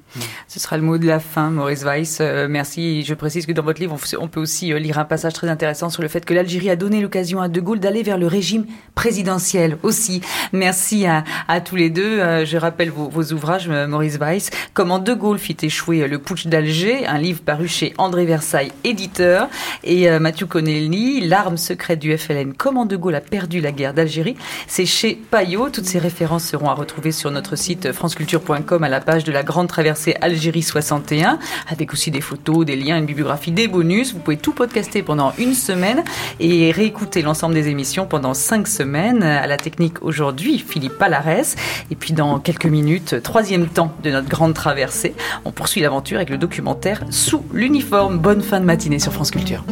[0.47, 2.19] Ce sera le mot de la fin, Maurice Weiss.
[2.21, 3.03] Euh, merci.
[3.03, 5.89] Je précise que dans votre livre, on peut aussi euh, lire un passage très intéressant
[5.89, 8.65] sur le fait que l'Algérie a donné l'occasion à De Gaulle d'aller vers le régime
[8.95, 10.21] présidentiel aussi.
[10.53, 12.21] Merci à, à tous les deux.
[12.21, 14.49] Euh, je rappelle vos, vos, ouvrages, Maurice Weiss.
[14.73, 19.49] Comment De Gaulle fit échouer le putsch d'Alger, un livre paru chez André Versailles, éditeur,
[19.83, 24.37] et Mathieu Connelly, L'arme secrète du FLN, comment De Gaulle a perdu la guerre d'Algérie?
[24.67, 25.69] C'est chez Payot.
[25.69, 29.43] Toutes ces références seront à retrouver sur notre site franceculture.com à la page de la
[29.43, 34.13] grande traversée Algérie 61, avec aussi des photos, des liens, une bibliographie, des bonus.
[34.13, 36.03] Vous pouvez tout podcaster pendant une semaine
[36.39, 39.23] et réécouter l'ensemble des émissions pendant cinq semaines.
[39.23, 41.55] À la technique aujourd'hui, Philippe Palares.
[41.91, 45.15] Et puis dans quelques minutes, troisième temps de notre grande traversée,
[45.45, 48.19] on poursuit l'aventure avec le documentaire Sous l'uniforme.
[48.19, 49.63] Bonne fin de matinée sur France Culture.